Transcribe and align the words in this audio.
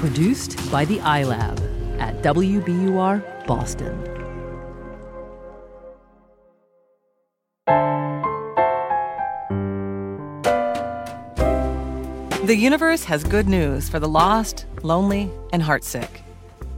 Produced 0.00 0.56
by 0.72 0.86
the 0.86 0.96
iLab 1.00 2.00
at 2.00 2.22
WBUR 2.22 3.46
Boston. 3.46 4.02
The 12.46 12.56
universe 12.56 13.04
has 13.04 13.24
good 13.24 13.46
news 13.46 13.90
for 13.90 14.00
the 14.00 14.08
lost, 14.08 14.64
lonely, 14.82 15.30
and 15.52 15.62
heartsick. 15.62 16.22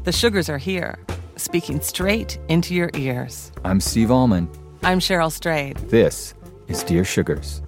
The 0.02 0.10
sugars 0.10 0.48
are 0.48 0.58
here, 0.58 0.98
speaking 1.36 1.80
straight 1.80 2.40
into 2.48 2.74
your 2.74 2.90
ears. 2.94 3.52
I'm 3.64 3.78
Steve 3.78 4.10
Almond. 4.10 4.48
I'm 4.82 4.98
Cheryl 4.98 5.30
Strayed. 5.30 5.76
This 5.76 6.34
is 6.66 6.82
Dear 6.82 7.04
Sugars. 7.04 7.62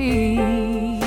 Please 0.00 1.04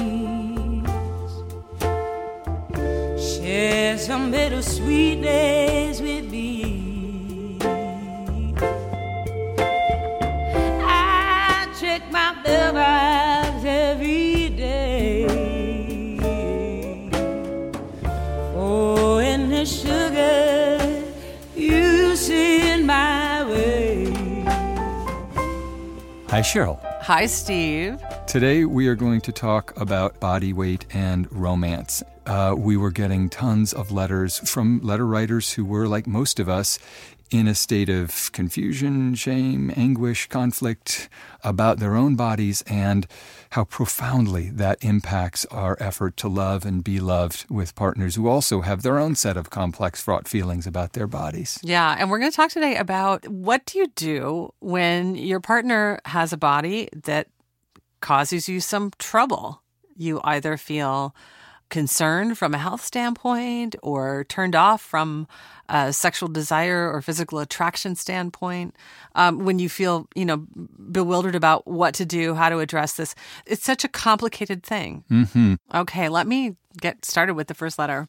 share 3.17 3.97
some 3.97 4.29
bittersweet 4.29 5.19
days 5.19 5.99
with 5.99 6.29
me? 6.29 7.57
I 10.83 11.67
check 11.79 12.03
my 12.11 12.35
mailbox 12.45 13.65
every 13.65 14.49
day. 14.49 15.25
Oh, 18.55 19.17
and 19.17 19.51
the 19.51 19.65
sugar 19.65 21.03
you 21.55 22.15
send 22.15 22.85
my 22.85 23.43
way. 23.49 24.13
Hi, 26.29 26.41
Cheryl. 26.41 26.77
Hi, 27.01 27.25
Steve. 27.25 27.99
Today 28.33 28.65
we 28.65 28.87
are 28.87 28.95
going 28.95 29.21
to 29.21 29.31
talk 29.31 29.79
about 29.79 30.19
body 30.19 30.53
weight 30.53 30.87
and 30.91 31.31
romance. 31.31 32.01
Uh, 32.25 32.55
we 32.57 32.75
were 32.75 32.89
getting 32.89 33.29
tons 33.29 33.73
of 33.73 33.91
letters 33.91 34.39
from 34.49 34.81
letter 34.81 35.05
writers 35.05 35.53
who 35.53 35.63
were, 35.63 35.87
like 35.87 36.07
most 36.07 36.39
of 36.39 36.49
us, 36.49 36.79
in 37.29 37.47
a 37.47 37.53
state 37.53 37.89
of 37.89 38.31
confusion, 38.31 39.13
shame, 39.13 39.71
anguish, 39.75 40.27
conflict 40.29 41.09
about 41.43 41.77
their 41.77 41.95
own 41.95 42.15
bodies 42.15 42.63
and 42.65 43.05
how 43.51 43.65
profoundly 43.65 44.49
that 44.49 44.83
impacts 44.83 45.45
our 45.51 45.77
effort 45.79 46.17
to 46.17 46.27
love 46.27 46.65
and 46.65 46.83
be 46.83 46.99
loved 46.99 47.45
with 47.51 47.75
partners 47.75 48.15
who 48.15 48.27
also 48.27 48.61
have 48.61 48.81
their 48.81 48.97
own 48.97 49.13
set 49.13 49.37
of 49.37 49.51
complex, 49.51 50.01
fraught 50.01 50.27
feelings 50.27 50.65
about 50.65 50.93
their 50.93 51.07
bodies. 51.07 51.59
Yeah, 51.61 51.95
and 51.99 52.09
we're 52.09 52.17
going 52.19 52.31
to 52.31 52.35
talk 52.35 52.49
today 52.49 52.77
about 52.77 53.27
what 53.27 53.65
do 53.67 53.77
you 53.77 53.87
do 53.95 54.53
when 54.59 55.13
your 55.13 55.39
partner 55.39 55.99
has 56.05 56.33
a 56.33 56.37
body 56.37 56.89
that 57.03 57.27
causes 58.03 58.49
you 58.49 58.59
some 58.59 58.91
trouble. 58.99 59.63
You 59.95 60.19
either 60.23 60.57
feel 60.57 61.15
concerned 61.69 62.37
from 62.37 62.53
a 62.53 62.57
health 62.59 62.83
standpoint 62.83 63.75
or 63.81 64.25
turned 64.25 64.55
off 64.55 64.79
from 64.79 65.25
a 65.69 65.91
sexual 65.91 66.29
desire 66.29 66.91
or 66.91 67.01
physical 67.01 67.39
attraction 67.39 67.95
standpoint. 67.95 68.75
Um, 69.15 69.39
when 69.39 69.57
you 69.57 69.69
feel 69.69 70.07
you 70.15 70.25
know 70.25 70.45
bewildered 70.91 71.33
about 71.33 71.65
what 71.65 71.95
to 71.95 72.05
do 72.05 72.35
how 72.35 72.49
to 72.49 72.59
address 72.59 72.93
this 72.93 73.15
it's 73.47 73.63
such 73.63 73.83
a 73.83 73.87
complicated 73.87 74.61
thing. 74.63 75.03
Mm-hmm. 75.09 75.55
okay 75.73 76.09
let 76.09 76.27
me 76.27 76.57
get 76.79 77.05
started 77.05 77.33
with 77.33 77.47
the 77.47 77.55
first 77.55 77.79
letter. 77.79 78.07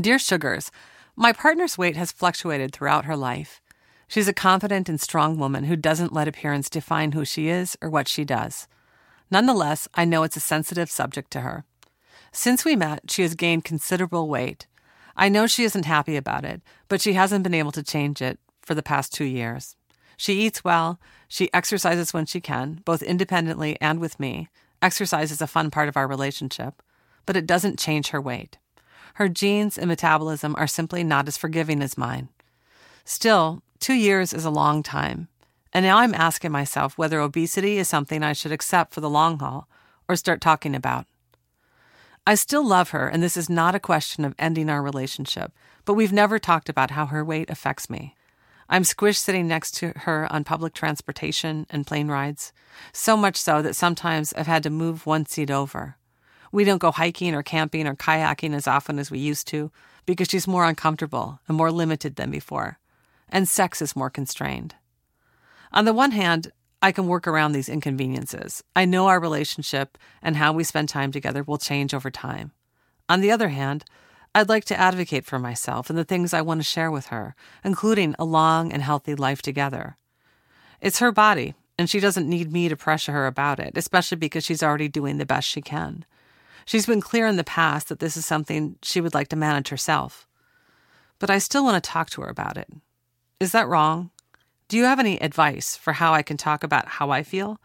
Dear 0.00 0.18
sugars 0.18 0.70
my 1.16 1.32
partner's 1.32 1.76
weight 1.76 1.96
has 1.96 2.12
fluctuated 2.12 2.72
throughout 2.72 3.04
her 3.04 3.16
life. 3.16 3.60
She's 4.08 4.28
a 4.28 4.32
confident 4.48 4.88
and 4.88 5.00
strong 5.00 5.38
woman 5.38 5.64
who 5.64 5.76
doesn't 5.76 6.12
let 6.12 6.28
appearance 6.28 6.70
define 6.70 7.12
who 7.12 7.24
she 7.24 7.48
is 7.48 7.76
or 7.82 7.90
what 7.90 8.08
she 8.08 8.24
does 8.24 8.68
nonetheless 9.34 9.88
i 9.94 10.04
know 10.04 10.22
it's 10.22 10.40
a 10.42 10.48
sensitive 10.52 10.90
subject 10.90 11.30
to 11.30 11.40
her 11.40 11.64
since 12.36 12.64
we 12.64 12.74
met, 12.74 13.12
she 13.12 13.22
has 13.22 13.36
gained 13.36 13.64
considerable 13.64 14.28
weight. 14.28 14.66
I 15.16 15.28
know 15.28 15.46
she 15.46 15.62
isn't 15.62 15.86
happy 15.86 16.16
about 16.16 16.44
it, 16.44 16.62
but 16.88 17.00
she 17.00 17.12
hasn't 17.12 17.44
been 17.44 17.54
able 17.54 17.70
to 17.70 17.82
change 17.82 18.20
it 18.20 18.40
for 18.60 18.74
the 18.74 18.82
past 18.82 19.14
two 19.14 19.24
years. 19.24 19.76
She 20.16 20.40
eats 20.40 20.64
well, 20.64 20.98
she 21.28 21.48
exercises 21.54 22.12
when 22.12 22.26
she 22.26 22.40
can, 22.40 22.82
both 22.84 23.04
independently 23.04 23.78
and 23.80 24.00
with 24.00 24.18
me. 24.18 24.48
Exercise 24.82 25.30
is 25.30 25.40
a 25.40 25.46
fun 25.46 25.70
part 25.70 25.88
of 25.88 25.96
our 25.96 26.08
relationship, 26.08 26.82
but 27.24 27.36
it 27.36 27.46
doesn't 27.46 27.78
change 27.78 28.08
her 28.08 28.20
weight. 28.20 28.58
Her 29.14 29.28
genes 29.28 29.78
and 29.78 29.86
metabolism 29.86 30.56
are 30.58 30.66
simply 30.66 31.04
not 31.04 31.28
as 31.28 31.36
forgiving 31.36 31.82
as 31.82 31.96
mine. 31.96 32.30
Still, 33.04 33.62
two 33.78 33.94
years 33.94 34.32
is 34.32 34.44
a 34.44 34.50
long 34.50 34.82
time, 34.82 35.28
and 35.74 35.84
now 35.84 35.98
I'm 35.98 36.14
asking 36.14 36.52
myself 36.52 36.96
whether 36.96 37.20
obesity 37.20 37.78
is 37.78 37.88
something 37.88 38.22
I 38.22 38.32
should 38.32 38.52
accept 38.52 38.94
for 38.94 39.00
the 39.00 39.10
long 39.10 39.40
haul 39.40 39.68
or 40.08 40.14
start 40.14 40.40
talking 40.40 40.74
about. 40.74 41.06
I 42.26 42.36
still 42.36 42.66
love 42.66 42.90
her, 42.90 43.08
and 43.08 43.22
this 43.22 43.36
is 43.36 43.50
not 43.50 43.74
a 43.74 43.80
question 43.80 44.24
of 44.24 44.34
ending 44.38 44.70
our 44.70 44.80
relationship, 44.80 45.52
but 45.84 45.94
we've 45.94 46.12
never 46.12 46.38
talked 46.38 46.68
about 46.68 46.92
how 46.92 47.06
her 47.06 47.24
weight 47.24 47.50
affects 47.50 47.90
me. 47.90 48.14
I'm 48.68 48.84
squished 48.84 49.18
sitting 49.18 49.46
next 49.46 49.72
to 49.72 49.92
her 49.96 50.32
on 50.32 50.44
public 50.44 50.72
transportation 50.72 51.66
and 51.68 51.86
plane 51.86 52.08
rides, 52.08 52.52
so 52.92 53.16
much 53.16 53.36
so 53.36 53.60
that 53.60 53.76
sometimes 53.76 54.32
I've 54.32 54.46
had 54.46 54.62
to 54.62 54.70
move 54.70 55.04
one 55.04 55.26
seat 55.26 55.50
over. 55.50 55.96
We 56.50 56.64
don't 56.64 56.78
go 56.78 56.92
hiking 56.92 57.34
or 57.34 57.42
camping 57.42 57.86
or 57.86 57.94
kayaking 57.94 58.54
as 58.54 58.66
often 58.66 58.98
as 58.98 59.10
we 59.10 59.18
used 59.18 59.48
to 59.48 59.70
because 60.06 60.28
she's 60.28 60.46
more 60.46 60.64
uncomfortable 60.64 61.40
and 61.48 61.56
more 61.56 61.72
limited 61.72 62.16
than 62.16 62.30
before, 62.30 62.78
and 63.28 63.48
sex 63.48 63.82
is 63.82 63.96
more 63.96 64.08
constrained. 64.08 64.76
On 65.74 65.84
the 65.84 65.92
one 65.92 66.12
hand, 66.12 66.52
I 66.80 66.92
can 66.92 67.08
work 67.08 67.26
around 67.26 67.52
these 67.52 67.68
inconveniences. 67.68 68.62
I 68.76 68.84
know 68.84 69.08
our 69.08 69.18
relationship 69.18 69.98
and 70.22 70.36
how 70.36 70.52
we 70.52 70.62
spend 70.62 70.88
time 70.88 71.10
together 71.10 71.42
will 71.42 71.58
change 71.58 71.92
over 71.92 72.12
time. 72.12 72.52
On 73.08 73.20
the 73.20 73.32
other 73.32 73.48
hand, 73.48 73.84
I'd 74.36 74.48
like 74.48 74.64
to 74.66 74.78
advocate 74.78 75.24
for 75.24 75.38
myself 75.40 75.90
and 75.90 75.98
the 75.98 76.04
things 76.04 76.32
I 76.32 76.42
want 76.42 76.60
to 76.60 76.64
share 76.64 76.92
with 76.92 77.06
her, 77.06 77.34
including 77.64 78.14
a 78.18 78.24
long 78.24 78.72
and 78.72 78.82
healthy 78.82 79.16
life 79.16 79.42
together. 79.42 79.96
It's 80.80 81.00
her 81.00 81.10
body, 81.10 81.54
and 81.76 81.90
she 81.90 81.98
doesn't 81.98 82.28
need 82.28 82.52
me 82.52 82.68
to 82.68 82.76
pressure 82.76 83.12
her 83.12 83.26
about 83.26 83.58
it, 83.58 83.76
especially 83.76 84.16
because 84.16 84.44
she's 84.44 84.62
already 84.62 84.88
doing 84.88 85.18
the 85.18 85.26
best 85.26 85.48
she 85.48 85.60
can. 85.60 86.04
She's 86.66 86.86
been 86.86 87.00
clear 87.00 87.26
in 87.26 87.36
the 87.36 87.44
past 87.44 87.88
that 87.88 87.98
this 87.98 88.16
is 88.16 88.24
something 88.24 88.76
she 88.82 89.00
would 89.00 89.14
like 89.14 89.28
to 89.28 89.36
manage 89.36 89.68
herself. 89.68 90.28
But 91.18 91.30
I 91.30 91.38
still 91.38 91.64
want 91.64 91.82
to 91.82 91.90
talk 91.90 92.10
to 92.10 92.22
her 92.22 92.28
about 92.28 92.56
it. 92.56 92.68
Is 93.40 93.52
that 93.52 93.68
wrong? 93.68 94.10
Do 94.68 94.78
you 94.78 94.84
have 94.84 94.98
any 94.98 95.20
advice 95.20 95.76
for 95.76 95.92
how 95.92 96.14
I 96.14 96.22
can 96.22 96.36
talk 96.36 96.64
about 96.64 96.88
how 96.88 97.10
I 97.10 97.22
feel? 97.22 97.60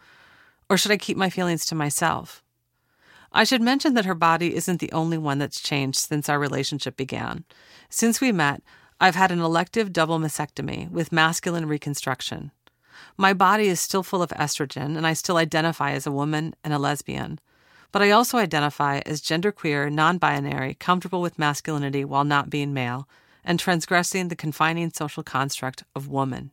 Or 0.69 0.77
should 0.77 0.91
I 0.91 0.97
keep 0.97 1.15
my 1.15 1.29
feelings 1.29 1.65
to 1.67 1.75
myself? 1.75 2.43
I 3.31 3.43
should 3.43 3.61
mention 3.61 3.93
that 3.93 4.05
her 4.05 4.15
body 4.15 4.55
isn't 4.55 4.79
the 4.79 4.91
only 4.91 5.17
one 5.17 5.37
that's 5.37 5.61
changed 5.61 5.99
since 5.99 6.27
our 6.27 6.39
relationship 6.39 6.97
began. 6.97 7.45
Since 7.89 8.19
we 8.19 8.31
met, 8.31 8.61
I've 8.99 9.15
had 9.15 9.31
an 9.31 9.39
elective 9.39 9.93
double 9.93 10.19
mastectomy 10.19 10.91
with 10.91 11.11
masculine 11.11 11.67
reconstruction. 11.67 12.51
My 13.17 13.33
body 13.33 13.67
is 13.67 13.79
still 13.79 14.03
full 14.03 14.21
of 14.21 14.31
estrogen, 14.31 14.97
and 14.97 15.07
I 15.07 15.13
still 15.13 15.37
identify 15.37 15.91
as 15.91 16.05
a 16.05 16.11
woman 16.11 16.53
and 16.65 16.73
a 16.73 16.79
lesbian. 16.79 17.39
But 17.93 18.01
I 18.01 18.11
also 18.11 18.37
identify 18.37 18.99
as 19.05 19.21
genderqueer, 19.21 19.91
non 19.91 20.17
binary, 20.17 20.73
comfortable 20.73 21.21
with 21.21 21.39
masculinity 21.39 22.03
while 22.03 22.25
not 22.25 22.49
being 22.49 22.73
male, 22.73 23.07
and 23.43 23.57
transgressing 23.57 24.27
the 24.27 24.35
confining 24.35 24.91
social 24.91 25.23
construct 25.23 25.83
of 25.95 26.09
woman. 26.09 26.51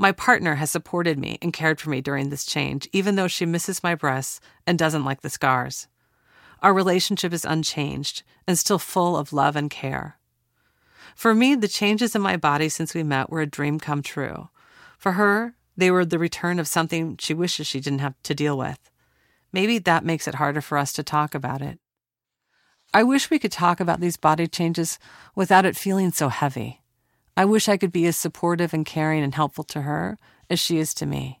My 0.00 0.12
partner 0.12 0.54
has 0.54 0.70
supported 0.70 1.18
me 1.18 1.38
and 1.42 1.52
cared 1.52 1.80
for 1.80 1.90
me 1.90 2.00
during 2.00 2.30
this 2.30 2.46
change, 2.46 2.88
even 2.92 3.16
though 3.16 3.26
she 3.26 3.44
misses 3.44 3.82
my 3.82 3.96
breasts 3.96 4.40
and 4.64 4.78
doesn't 4.78 5.04
like 5.04 5.22
the 5.22 5.28
scars. 5.28 5.88
Our 6.62 6.72
relationship 6.72 7.32
is 7.32 7.44
unchanged 7.44 8.22
and 8.46 8.56
still 8.56 8.78
full 8.78 9.16
of 9.16 9.32
love 9.32 9.56
and 9.56 9.68
care. 9.68 10.18
For 11.16 11.34
me, 11.34 11.56
the 11.56 11.66
changes 11.66 12.14
in 12.14 12.22
my 12.22 12.36
body 12.36 12.68
since 12.68 12.94
we 12.94 13.02
met 13.02 13.28
were 13.28 13.40
a 13.40 13.46
dream 13.46 13.80
come 13.80 14.02
true. 14.02 14.50
For 14.98 15.12
her, 15.12 15.54
they 15.76 15.90
were 15.90 16.04
the 16.04 16.18
return 16.18 16.60
of 16.60 16.68
something 16.68 17.16
she 17.18 17.34
wishes 17.34 17.66
she 17.66 17.80
didn't 17.80 17.98
have 17.98 18.14
to 18.22 18.36
deal 18.36 18.56
with. 18.56 18.78
Maybe 19.52 19.78
that 19.78 20.04
makes 20.04 20.28
it 20.28 20.36
harder 20.36 20.60
for 20.60 20.78
us 20.78 20.92
to 20.92 21.02
talk 21.02 21.34
about 21.34 21.60
it. 21.60 21.80
I 22.94 23.02
wish 23.02 23.30
we 23.30 23.40
could 23.40 23.52
talk 23.52 23.80
about 23.80 24.00
these 24.00 24.16
body 24.16 24.46
changes 24.46 25.00
without 25.34 25.66
it 25.66 25.76
feeling 25.76 26.12
so 26.12 26.28
heavy. 26.28 26.77
I 27.38 27.44
wish 27.44 27.68
I 27.68 27.76
could 27.76 27.92
be 27.92 28.04
as 28.06 28.16
supportive 28.16 28.74
and 28.74 28.84
caring 28.84 29.22
and 29.22 29.32
helpful 29.32 29.62
to 29.62 29.82
her 29.82 30.18
as 30.50 30.58
she 30.58 30.78
is 30.78 30.92
to 30.94 31.06
me. 31.06 31.40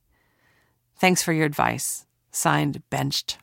Thanks 0.96 1.24
for 1.24 1.32
your 1.32 1.44
advice. 1.44 2.06
Signed, 2.30 2.84
Benched. 2.88 3.36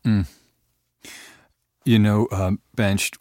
You 1.84 2.00
know, 2.00 2.30
um, 2.32 2.62
Benched, 2.74 3.18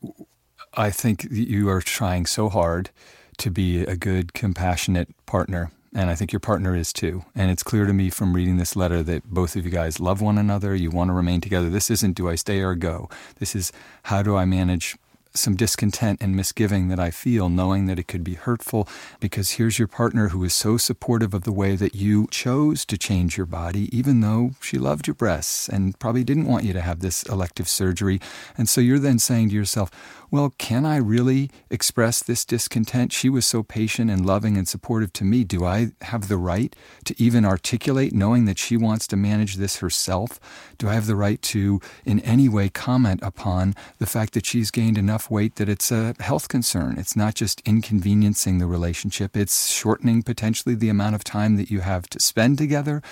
I 0.74 0.90
think 0.90 1.26
you 1.32 1.68
are 1.68 1.80
trying 1.80 2.26
so 2.26 2.48
hard 2.48 2.90
to 3.38 3.50
be 3.50 3.80
a 3.82 3.96
good, 3.96 4.34
compassionate 4.34 5.08
partner. 5.26 5.72
And 5.92 6.10
I 6.10 6.14
think 6.14 6.32
your 6.32 6.38
partner 6.38 6.76
is 6.76 6.92
too. 6.92 7.24
And 7.34 7.50
it's 7.50 7.64
clear 7.64 7.86
to 7.86 7.92
me 7.92 8.10
from 8.10 8.34
reading 8.34 8.58
this 8.58 8.76
letter 8.76 9.02
that 9.02 9.24
both 9.24 9.56
of 9.56 9.64
you 9.64 9.70
guys 9.72 9.98
love 9.98 10.20
one 10.20 10.38
another. 10.38 10.76
You 10.76 10.90
want 10.90 11.08
to 11.08 11.12
remain 11.12 11.40
together. 11.40 11.68
This 11.68 11.90
isn't 11.90 12.12
do 12.12 12.28
I 12.28 12.36
stay 12.36 12.60
or 12.60 12.76
go. 12.76 13.10
This 13.40 13.56
is 13.56 13.72
how 14.04 14.22
do 14.22 14.36
I 14.36 14.44
manage 14.44 14.96
some 15.34 15.56
discontent 15.56 16.22
and 16.22 16.36
misgiving 16.36 16.88
that 16.88 17.00
I 17.00 17.10
feel, 17.10 17.48
knowing 17.48 17.86
that 17.86 17.98
it 17.98 18.06
could 18.06 18.22
be 18.22 18.34
hurtful. 18.34 18.88
Because 19.20 19.52
here's 19.52 19.78
your 19.78 19.88
partner 19.88 20.28
who 20.28 20.44
is 20.44 20.54
so 20.54 20.76
supportive 20.76 21.34
of 21.34 21.42
the 21.42 21.52
way 21.52 21.74
that 21.76 21.94
you 21.94 22.28
chose 22.30 22.84
to 22.86 22.96
change 22.96 23.36
your 23.36 23.46
body, 23.46 23.94
even 23.96 24.20
though 24.20 24.52
she 24.60 24.78
loved 24.78 25.06
your 25.06 25.14
breasts 25.14 25.68
and 25.68 25.98
probably 25.98 26.24
didn't 26.24 26.46
want 26.46 26.64
you 26.64 26.72
to 26.72 26.80
have 26.80 27.00
this 27.00 27.22
elective 27.24 27.68
surgery. 27.68 28.20
And 28.56 28.68
so 28.68 28.80
you're 28.80 28.98
then 28.98 29.18
saying 29.18 29.48
to 29.48 29.54
yourself, 29.54 29.90
well, 30.34 30.52
can 30.58 30.84
I 30.84 30.96
really 30.96 31.48
express 31.70 32.20
this 32.20 32.44
discontent? 32.44 33.12
She 33.12 33.28
was 33.28 33.46
so 33.46 33.62
patient 33.62 34.10
and 34.10 34.26
loving 34.26 34.56
and 34.56 34.66
supportive 34.66 35.12
to 35.12 35.24
me. 35.24 35.44
Do 35.44 35.64
I 35.64 35.92
have 36.00 36.26
the 36.26 36.36
right 36.36 36.74
to 37.04 37.14
even 37.22 37.44
articulate, 37.44 38.12
knowing 38.12 38.44
that 38.46 38.58
she 38.58 38.76
wants 38.76 39.06
to 39.06 39.16
manage 39.16 39.54
this 39.54 39.76
herself? 39.76 40.40
Do 40.76 40.88
I 40.88 40.94
have 40.94 41.06
the 41.06 41.14
right 41.14 41.40
to, 41.42 41.80
in 42.04 42.18
any 42.18 42.48
way, 42.48 42.68
comment 42.68 43.20
upon 43.22 43.76
the 44.00 44.06
fact 44.06 44.34
that 44.34 44.44
she's 44.44 44.72
gained 44.72 44.98
enough 44.98 45.30
weight 45.30 45.54
that 45.54 45.68
it's 45.68 45.92
a 45.92 46.16
health 46.18 46.48
concern? 46.48 46.96
It's 46.98 47.14
not 47.14 47.36
just 47.36 47.60
inconveniencing 47.64 48.58
the 48.58 48.66
relationship, 48.66 49.36
it's 49.36 49.70
shortening 49.70 50.24
potentially 50.24 50.74
the 50.74 50.88
amount 50.88 51.14
of 51.14 51.22
time 51.22 51.54
that 51.58 51.70
you 51.70 51.78
have 51.82 52.08
to 52.08 52.18
spend 52.18 52.58
together. 52.58 53.02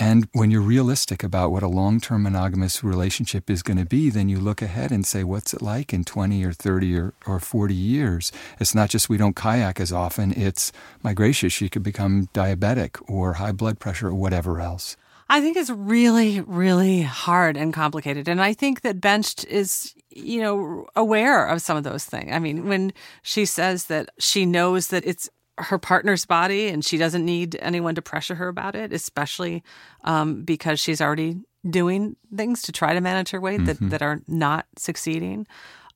And 0.00 0.26
when 0.32 0.50
you're 0.50 0.60
realistic 0.60 1.22
about 1.22 1.52
what 1.52 1.62
a 1.62 1.68
long 1.68 2.00
term 2.00 2.24
monogamous 2.24 2.82
relationship 2.82 3.48
is 3.48 3.62
going 3.62 3.78
to 3.78 3.86
be, 3.86 4.10
then 4.10 4.28
you 4.28 4.40
look 4.40 4.60
ahead 4.60 4.90
and 4.90 5.06
say, 5.06 5.22
what's 5.22 5.54
it 5.54 5.62
like 5.62 5.92
in 5.92 6.02
20 6.02 6.44
or 6.44 6.52
30 6.52 6.71
30 6.72 6.96
or, 6.96 7.14
or 7.26 7.38
40 7.38 7.74
years. 7.74 8.32
It's 8.58 8.74
not 8.74 8.88
just 8.88 9.10
we 9.10 9.18
don't 9.18 9.36
kayak 9.36 9.78
as 9.78 9.92
often, 9.92 10.32
it's, 10.32 10.72
my 11.02 11.12
gracious, 11.12 11.52
she 11.52 11.68
could 11.68 11.82
become 11.82 12.28
diabetic 12.32 13.02
or 13.08 13.34
high 13.34 13.52
blood 13.52 13.78
pressure 13.78 14.08
or 14.08 14.14
whatever 14.14 14.60
else. 14.60 14.96
I 15.28 15.40
think 15.40 15.56
it's 15.56 15.70
really, 15.70 16.40
really 16.40 17.02
hard 17.02 17.56
and 17.56 17.74
complicated. 17.74 18.26
And 18.28 18.40
I 18.40 18.54
think 18.54 18.80
that 18.82 19.00
Benched 19.00 19.44
is, 19.44 19.94
you 20.10 20.40
know, 20.40 20.86
aware 20.96 21.46
of 21.46 21.60
some 21.60 21.76
of 21.76 21.84
those 21.84 22.04
things. 22.04 22.32
I 22.32 22.38
mean, 22.38 22.68
when 22.68 22.92
she 23.22 23.44
says 23.44 23.86
that 23.86 24.08
she 24.18 24.46
knows 24.46 24.88
that 24.88 25.06
it's 25.06 25.28
her 25.58 25.78
partner's 25.78 26.24
body 26.24 26.68
and 26.68 26.84
she 26.84 26.96
doesn't 26.96 27.24
need 27.24 27.56
anyone 27.60 27.94
to 27.94 28.02
pressure 28.02 28.34
her 28.34 28.48
about 28.48 28.74
it, 28.74 28.92
especially 28.92 29.62
um, 30.04 30.42
because 30.42 30.80
she's 30.80 31.00
already 31.00 31.36
doing 31.68 32.16
things 32.34 32.62
to 32.62 32.72
try 32.72 32.94
to 32.94 33.00
manage 33.00 33.30
her 33.30 33.40
weight 33.40 33.64
that, 33.66 33.78
that 33.90 34.02
are 34.02 34.20
not 34.26 34.66
succeeding 34.76 35.46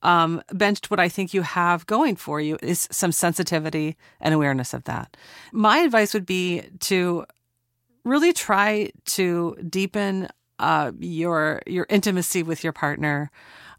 um, 0.01 0.41
benched, 0.51 0.89
what 0.91 0.99
I 0.99 1.09
think 1.09 1.33
you 1.33 1.41
have 1.41 1.85
going 1.85 2.15
for 2.15 2.39
you 2.39 2.57
is 2.61 2.87
some 2.91 3.11
sensitivity 3.11 3.97
and 4.19 4.33
awareness 4.33 4.73
of 4.73 4.83
that. 4.85 5.17
My 5.51 5.79
advice 5.79 6.13
would 6.13 6.25
be 6.25 6.63
to 6.81 7.25
really 8.03 8.33
try 8.33 8.91
to 9.05 9.57
deepen 9.69 10.29
uh, 10.59 10.91
your 10.99 11.61
your 11.67 11.85
intimacy 11.89 12.41
with 12.41 12.63
your 12.63 12.73
partner 12.73 13.29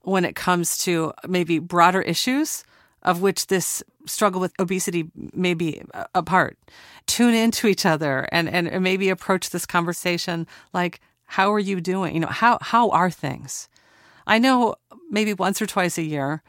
when 0.03 0.25
it 0.25 0.37
comes 0.37 0.79
to 0.79 1.13
maybe 1.27 1.59
broader 1.59 2.01
issues 2.03 2.65
of 3.03 3.23
which 3.23 3.47
this 3.47 3.83
struggle 4.07 4.41
with 4.41 4.53
obesity 4.59 5.11
may 5.33 5.55
be 5.55 5.83
a 6.15 6.23
part. 6.23 6.59
Tune 7.07 7.35
into 7.35 7.67
each 7.67 7.87
other 7.87 8.29
and, 8.33 8.49
and 8.49 8.83
maybe 8.83 9.09
approach 9.09 9.51
this 9.51 9.67
conversation 9.67 10.47
like, 10.73 11.01
how 11.25 11.53
are 11.53 11.59
you 11.59 11.81
doing? 11.81 12.15
You 12.15 12.21
know, 12.21 12.29
how 12.29 12.59
how 12.61 12.91
are 12.91 13.11
things? 13.11 13.69
I 14.27 14.39
know 14.39 14.77
maybe 15.11 15.35
once 15.35 15.61
or 15.61 15.67
twice 15.67 15.99
a 15.99 16.03
year, 16.03 16.43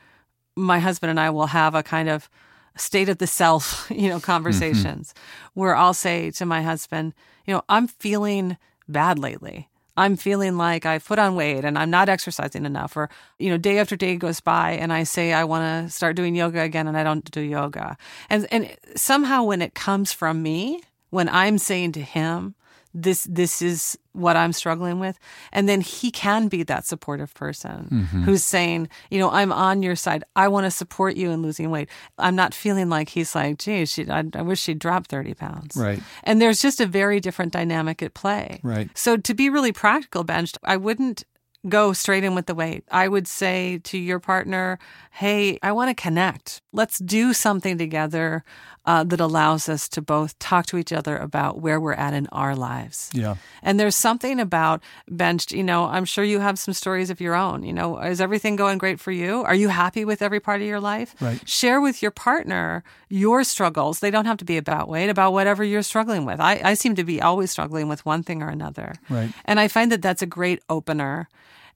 my 0.55 0.79
husband 0.79 1.09
and 1.09 1.19
I 1.19 1.29
will 1.29 1.47
have 1.47 1.75
a 1.75 1.83
kind 1.83 2.09
of 2.09 2.29
state 2.75 3.09
of 3.09 3.17
the 3.17 3.27
self, 3.27 3.89
you 3.95 4.09
know, 4.09 4.19
conversations 4.19 5.13
mm-hmm. 5.13 5.59
where 5.59 5.75
I'll 5.75 5.93
say 5.93 6.31
to 6.31 6.45
my 6.45 6.61
husband, 6.61 7.13
you 7.45 7.53
know, 7.53 7.63
I'm 7.69 7.87
feeling 7.87 8.57
bad 8.87 9.19
lately. 9.19 9.69
I'm 9.97 10.15
feeling 10.15 10.55
like 10.55 10.85
I've 10.85 11.03
put 11.03 11.19
on 11.19 11.35
weight 11.35 11.65
and 11.65 11.77
I'm 11.77 11.89
not 11.89 12.07
exercising 12.07 12.65
enough. 12.65 12.95
Or, 12.95 13.09
you 13.37 13.49
know, 13.49 13.57
day 13.57 13.79
after 13.79 13.97
day 13.97 14.15
goes 14.15 14.39
by 14.39 14.71
and 14.71 14.93
I 14.93 15.03
say 15.03 15.33
I 15.33 15.43
want 15.43 15.87
to 15.87 15.93
start 15.93 16.15
doing 16.15 16.35
yoga 16.35 16.61
again 16.61 16.87
and 16.87 16.97
I 16.97 17.03
don't 17.03 17.29
do 17.29 17.41
yoga. 17.41 17.97
And, 18.29 18.47
and 18.49 18.73
somehow 18.95 19.43
when 19.43 19.61
it 19.61 19.73
comes 19.73 20.13
from 20.13 20.41
me, 20.41 20.81
when 21.09 21.27
I'm 21.27 21.57
saying 21.57 21.93
to 21.93 22.01
him, 22.01 22.55
this 22.93 23.25
this 23.25 23.61
is 23.61 23.97
what 24.13 24.35
I'm 24.35 24.53
struggling 24.53 24.99
with. 24.99 25.19
And 25.51 25.69
then 25.69 25.81
he 25.81 26.11
can 26.11 26.47
be 26.47 26.63
that 26.63 26.85
supportive 26.85 27.33
person 27.33 27.87
mm-hmm. 27.91 28.23
who's 28.23 28.43
saying, 28.43 28.89
you 29.09 29.19
know, 29.19 29.29
I'm 29.29 29.51
on 29.51 29.83
your 29.83 29.95
side. 29.95 30.23
I 30.35 30.47
want 30.47 30.65
to 30.65 30.71
support 30.71 31.15
you 31.15 31.31
in 31.31 31.41
losing 31.41 31.69
weight. 31.69 31.89
I'm 32.17 32.35
not 32.35 32.53
feeling 32.53 32.89
like 32.89 33.09
he's 33.09 33.35
like, 33.35 33.59
gee, 33.59 33.85
she, 33.85 34.09
I, 34.09 34.23
I 34.33 34.41
wish 34.41 34.61
she'd 34.61 34.79
drop 34.79 35.07
30 35.07 35.35
pounds. 35.35 35.77
Right. 35.77 36.01
And 36.23 36.41
there's 36.41 36.61
just 36.61 36.81
a 36.81 36.85
very 36.85 37.19
different 37.19 37.53
dynamic 37.53 38.01
at 38.01 38.13
play. 38.13 38.59
Right. 38.63 38.89
So 38.95 39.17
to 39.17 39.33
be 39.33 39.49
really 39.49 39.71
practical, 39.71 40.23
Benched, 40.23 40.57
I 40.63 40.77
wouldn't 40.77 41.23
go 41.67 41.91
straight 41.91 42.23
in 42.23 42.35
with 42.35 42.45
the 42.45 42.55
weight. 42.55 42.85
I 42.89 43.07
would 43.07 43.27
say 43.27 43.79
to 43.83 43.97
your 43.97 44.19
partner, 44.19 44.79
hey, 45.11 45.59
I 45.61 45.73
want 45.73 45.95
to 45.95 46.01
connect. 46.01 46.61
Let's 46.71 46.99
do 46.99 47.33
something 47.33 47.77
together 47.77 48.45
uh, 48.85 49.03
that 49.03 49.19
allows 49.19 49.67
us 49.67 49.89
to 49.89 50.01
both 50.01 50.39
talk 50.39 50.65
to 50.67 50.77
each 50.77 50.93
other 50.93 51.17
about 51.17 51.59
where 51.59 51.79
we're 51.79 51.93
at 51.93 52.13
in 52.13 52.27
our 52.27 52.55
lives. 52.55 53.09
Yeah. 53.13 53.35
And 53.61 53.79
there's 53.79 53.95
something 53.95 54.39
about 54.39 54.81
benched, 55.09 55.51
you 55.51 55.63
know, 55.63 55.85
I'm 55.85 56.05
sure 56.05 56.23
you 56.23 56.39
have 56.39 56.57
some 56.57 56.73
stories 56.73 57.09
of 57.09 57.19
your 57.19 57.35
own. 57.35 57.63
You 57.63 57.73
know, 57.73 57.99
is 57.99 58.21
everything 58.21 58.55
going 58.55 58.77
great 58.77 58.99
for 58.99 59.11
you? 59.11 59.43
Are 59.43 59.53
you 59.53 59.67
happy 59.67 60.05
with 60.05 60.21
every 60.21 60.39
part 60.39 60.61
of 60.61 60.67
your 60.67 60.79
life? 60.79 61.13
Right. 61.19 61.47
Share 61.47 61.81
with 61.81 62.01
your 62.01 62.11
partner 62.11 62.83
your 63.09 63.43
struggles. 63.43 63.99
They 63.99 64.11
don't 64.11 64.25
have 64.25 64.37
to 64.37 64.45
be 64.45 64.57
about 64.57 64.87
weight, 64.87 65.09
about 65.09 65.33
whatever 65.33 65.63
you're 65.63 65.83
struggling 65.83 66.25
with. 66.25 66.39
I, 66.39 66.61
I 66.63 66.73
seem 66.75 66.95
to 66.95 67.03
be 67.03 67.21
always 67.21 67.51
struggling 67.51 67.89
with 67.89 68.05
one 68.05 68.23
thing 68.23 68.41
or 68.41 68.49
another. 68.49 68.95
Right. 69.09 69.31
And 69.45 69.59
I 69.59 69.67
find 69.67 69.91
that 69.91 70.01
that's 70.01 70.21
a 70.21 70.27
great 70.27 70.63
opener 70.69 71.27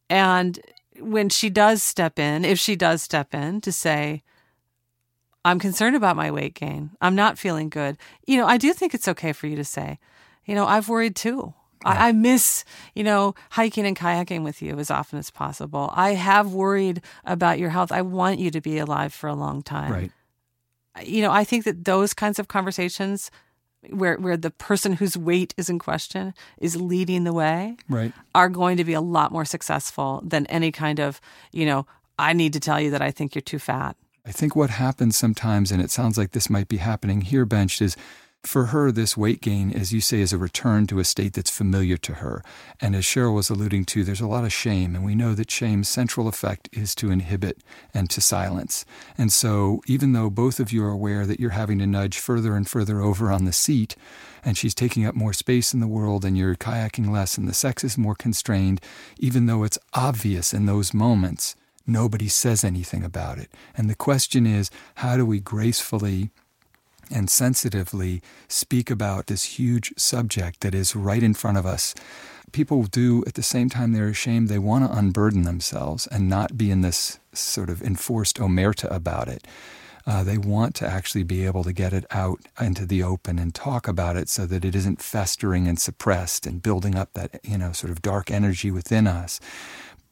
and 0.09 0.59
when 0.99 1.29
she 1.29 1.49
does 1.49 1.81
step 1.81 2.19
in, 2.19 2.45
if 2.45 2.59
she 2.59 2.75
does 2.75 3.01
step 3.01 3.33
in 3.33 3.61
to 3.61 3.71
say, 3.71 4.23
I'm 5.45 5.59
concerned 5.59 5.95
about 5.95 6.15
my 6.15 6.31
weight 6.31 6.53
gain, 6.53 6.91
I'm 7.01 7.15
not 7.15 7.37
feeling 7.37 7.69
good, 7.69 7.97
you 8.25 8.37
know, 8.37 8.47
I 8.47 8.57
do 8.57 8.73
think 8.73 8.93
it's 8.93 9.07
okay 9.07 9.33
for 9.33 9.47
you 9.47 9.55
to 9.55 9.65
say, 9.65 9.99
you 10.45 10.55
know, 10.55 10.65
I've 10.65 10.89
worried 10.89 11.15
too. 11.15 11.53
I 11.85 12.13
miss, 12.13 12.63
you 12.95 13.03
know, 13.03 13.35
hiking 13.51 13.85
and 13.85 13.97
kayaking 13.97 14.43
with 14.43 14.61
you 14.61 14.79
as 14.79 14.89
often 14.89 15.19
as 15.19 15.29
possible. 15.29 15.91
I 15.93 16.13
have 16.13 16.53
worried 16.53 17.01
about 17.25 17.59
your 17.59 17.69
health. 17.69 17.91
I 17.91 18.01
want 18.01 18.39
you 18.39 18.51
to 18.51 18.61
be 18.61 18.77
alive 18.77 19.13
for 19.13 19.27
a 19.27 19.35
long 19.35 19.61
time. 19.61 19.91
Right. 19.91 20.11
You 21.03 21.21
know, 21.21 21.31
I 21.31 21.43
think 21.43 21.65
that 21.65 21.85
those 21.85 22.13
kinds 22.13 22.39
of 22.39 22.47
conversations 22.47 23.31
where 23.89 24.17
where 24.17 24.37
the 24.37 24.51
person 24.51 24.93
whose 24.93 25.17
weight 25.17 25.53
is 25.57 25.69
in 25.69 25.79
question 25.79 26.33
is 26.57 26.79
leading 26.79 27.23
the 27.23 27.33
way 27.33 27.75
right. 27.89 28.13
are 28.33 28.49
going 28.49 28.77
to 28.77 28.83
be 28.83 28.93
a 28.93 29.01
lot 29.01 29.31
more 29.31 29.45
successful 29.45 30.21
than 30.25 30.45
any 30.47 30.71
kind 30.71 30.99
of 30.99 31.19
you 31.51 31.65
know 31.65 31.85
i 32.17 32.33
need 32.33 32.53
to 32.53 32.59
tell 32.59 32.79
you 32.79 32.91
that 32.91 33.01
i 33.01 33.11
think 33.11 33.35
you're 33.35 33.41
too 33.41 33.59
fat 33.59 33.95
i 34.25 34.31
think 34.31 34.55
what 34.55 34.69
happens 34.69 35.15
sometimes 35.15 35.71
and 35.71 35.81
it 35.81 35.91
sounds 35.91 36.17
like 36.17 36.31
this 36.31 36.49
might 36.49 36.67
be 36.67 36.77
happening 36.77 37.21
here 37.21 37.45
benched 37.45 37.81
is 37.81 37.97
for 38.45 38.67
her, 38.67 38.91
this 38.91 39.15
weight 39.15 39.41
gain, 39.41 39.71
as 39.71 39.93
you 39.93 40.01
say, 40.01 40.19
is 40.19 40.33
a 40.33 40.37
return 40.37 40.85
to 40.87 40.99
a 40.99 41.05
state 41.05 41.33
that's 41.33 41.49
familiar 41.49 41.95
to 41.97 42.15
her. 42.15 42.43
And 42.81 42.93
as 42.93 43.05
Cheryl 43.05 43.33
was 43.33 43.49
alluding 43.49 43.85
to, 43.85 44.03
there's 44.03 44.21
a 44.21 44.27
lot 44.27 44.43
of 44.43 44.51
shame, 44.51 44.95
and 44.95 45.05
we 45.05 45.15
know 45.15 45.33
that 45.33 45.49
shame's 45.49 45.87
central 45.87 46.27
effect 46.27 46.67
is 46.73 46.93
to 46.95 47.09
inhibit 47.09 47.59
and 47.93 48.09
to 48.09 48.19
silence. 48.19 48.83
And 49.17 49.31
so, 49.31 49.81
even 49.87 50.11
though 50.11 50.29
both 50.29 50.59
of 50.59 50.73
you 50.73 50.83
are 50.83 50.89
aware 50.89 51.25
that 51.25 51.39
you're 51.39 51.51
having 51.51 51.79
to 51.79 51.87
nudge 51.87 52.17
further 52.17 52.55
and 52.55 52.69
further 52.69 52.99
over 52.99 53.31
on 53.31 53.45
the 53.45 53.53
seat, 53.53 53.95
and 54.43 54.57
she's 54.57 54.75
taking 54.75 55.05
up 55.05 55.15
more 55.15 55.33
space 55.33 55.73
in 55.73 55.79
the 55.79 55.87
world, 55.87 56.25
and 56.25 56.37
you're 56.37 56.55
kayaking 56.55 57.09
less, 57.09 57.37
and 57.37 57.47
the 57.47 57.53
sex 57.53 57.83
is 57.83 57.97
more 57.97 58.15
constrained, 58.15 58.81
even 59.19 59.45
though 59.45 59.63
it's 59.63 59.79
obvious 59.93 60.53
in 60.53 60.65
those 60.65 60.93
moments, 60.93 61.55
nobody 61.87 62.27
says 62.27 62.65
anything 62.65 63.03
about 63.03 63.37
it. 63.37 63.49
And 63.75 63.89
the 63.89 63.95
question 63.95 64.45
is, 64.45 64.69
how 64.95 65.15
do 65.15 65.25
we 65.25 65.39
gracefully 65.39 66.31
and 67.11 67.29
sensitively 67.29 68.21
speak 68.47 68.89
about 68.89 69.27
this 69.27 69.43
huge 69.59 69.93
subject 69.97 70.61
that 70.61 70.75
is 70.75 70.95
right 70.95 71.23
in 71.23 71.33
front 71.33 71.57
of 71.57 71.65
us. 71.65 71.93
People 72.51 72.83
do, 72.83 73.23
at 73.25 73.33
the 73.33 73.43
same 73.43 73.69
time 73.69 73.91
they're 73.93 74.07
ashamed, 74.07 74.47
they 74.47 74.59
want 74.59 74.85
to 74.85 74.97
unburden 74.97 75.43
themselves 75.43 76.07
and 76.07 76.29
not 76.29 76.57
be 76.57 76.69
in 76.69 76.81
this 76.81 77.19
sort 77.33 77.69
of 77.69 77.81
enforced 77.81 78.37
omerta 78.37 78.89
about 78.91 79.27
it. 79.27 79.47
Uh, 80.05 80.23
they 80.23 80.37
want 80.37 80.75
to 80.75 80.85
actually 80.85 81.23
be 81.23 81.45
able 81.45 81.63
to 81.63 81.71
get 81.71 81.93
it 81.93 82.05
out 82.11 82.41
into 82.59 82.85
the 82.85 83.01
open 83.01 83.39
and 83.39 83.55
talk 83.55 83.87
about 83.87 84.17
it 84.17 84.27
so 84.27 84.45
that 84.45 84.65
it 84.65 84.75
isn't 84.75 85.01
festering 85.01 85.65
and 85.65 85.79
suppressed 85.79 86.45
and 86.45 86.61
building 86.61 86.93
up 86.95 87.13
that, 87.13 87.39
you 87.43 87.57
know, 87.57 87.71
sort 87.71 87.89
of 87.89 88.01
dark 88.01 88.29
energy 88.29 88.69
within 88.69 89.07
us 89.07 89.39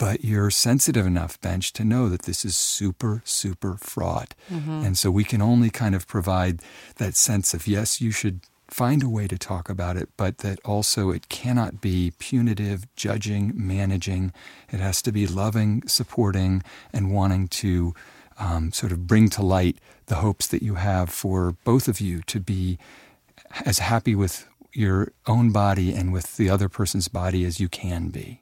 but 0.01 0.25
you're 0.25 0.50
sensitive 0.50 1.05
enough, 1.05 1.39
Bench, 1.41 1.74
to 1.74 1.86
know 1.86 2.10
that 2.10 2.24
this 2.24 2.43
is 2.43 2.58
super, 2.58 3.22
super 3.24 3.75
fraught. 3.75 4.34
Mm-hmm. 4.50 4.84
And 4.84 4.98
so 4.98 5.12
we 5.12 5.24
can 5.24 5.43
only 5.43 5.70
kind 5.70 5.93
of 5.93 6.08
provide 6.08 6.63
that 6.96 7.15
sense 7.15 7.53
of, 7.53 7.67
yes, 7.67 8.01
you 8.01 8.10
should 8.10 8.39
find 8.67 9.03
a 9.03 9.10
way 9.10 9.27
to 9.27 9.38
talk 9.38 9.70
about 9.70 9.98
it, 9.98 10.10
but 10.17 10.39
that 10.39 10.60
also 10.65 11.12
it 11.12 11.29
cannot 11.29 11.81
be 11.81 12.13
punitive, 12.17 12.88
judging, 12.96 13.53
managing. 13.53 14.34
It 14.72 14.79
has 14.79 15.03
to 15.03 15.12
be 15.12 15.27
loving, 15.27 15.84
supporting, 15.86 16.63
and 16.91 17.13
wanting 17.13 17.48
to 17.50 17.93
um, 18.39 18.72
sort 18.72 18.91
of 18.91 19.05
bring 19.05 19.29
to 19.29 19.43
light 19.43 19.77
the 20.08 20.15
hopes 20.15 20.48
that 20.48 20.63
you 20.63 20.75
have 20.75 21.12
for 21.12 21.51
both 21.63 21.88
of 21.88 22.01
you 22.01 22.24
to 22.24 22.39
be 22.39 22.79
as 23.67 23.77
happy 23.77 24.15
with 24.15 24.48
your 24.74 25.12
own 25.27 25.51
body 25.51 25.93
and 25.93 26.12
with 26.12 26.38
the 26.38 26.50
other 26.50 26.70
person's 26.70 27.08
body 27.08 27.46
as 27.46 27.60
you 27.60 27.70
can 27.70 28.10
be. 28.10 28.41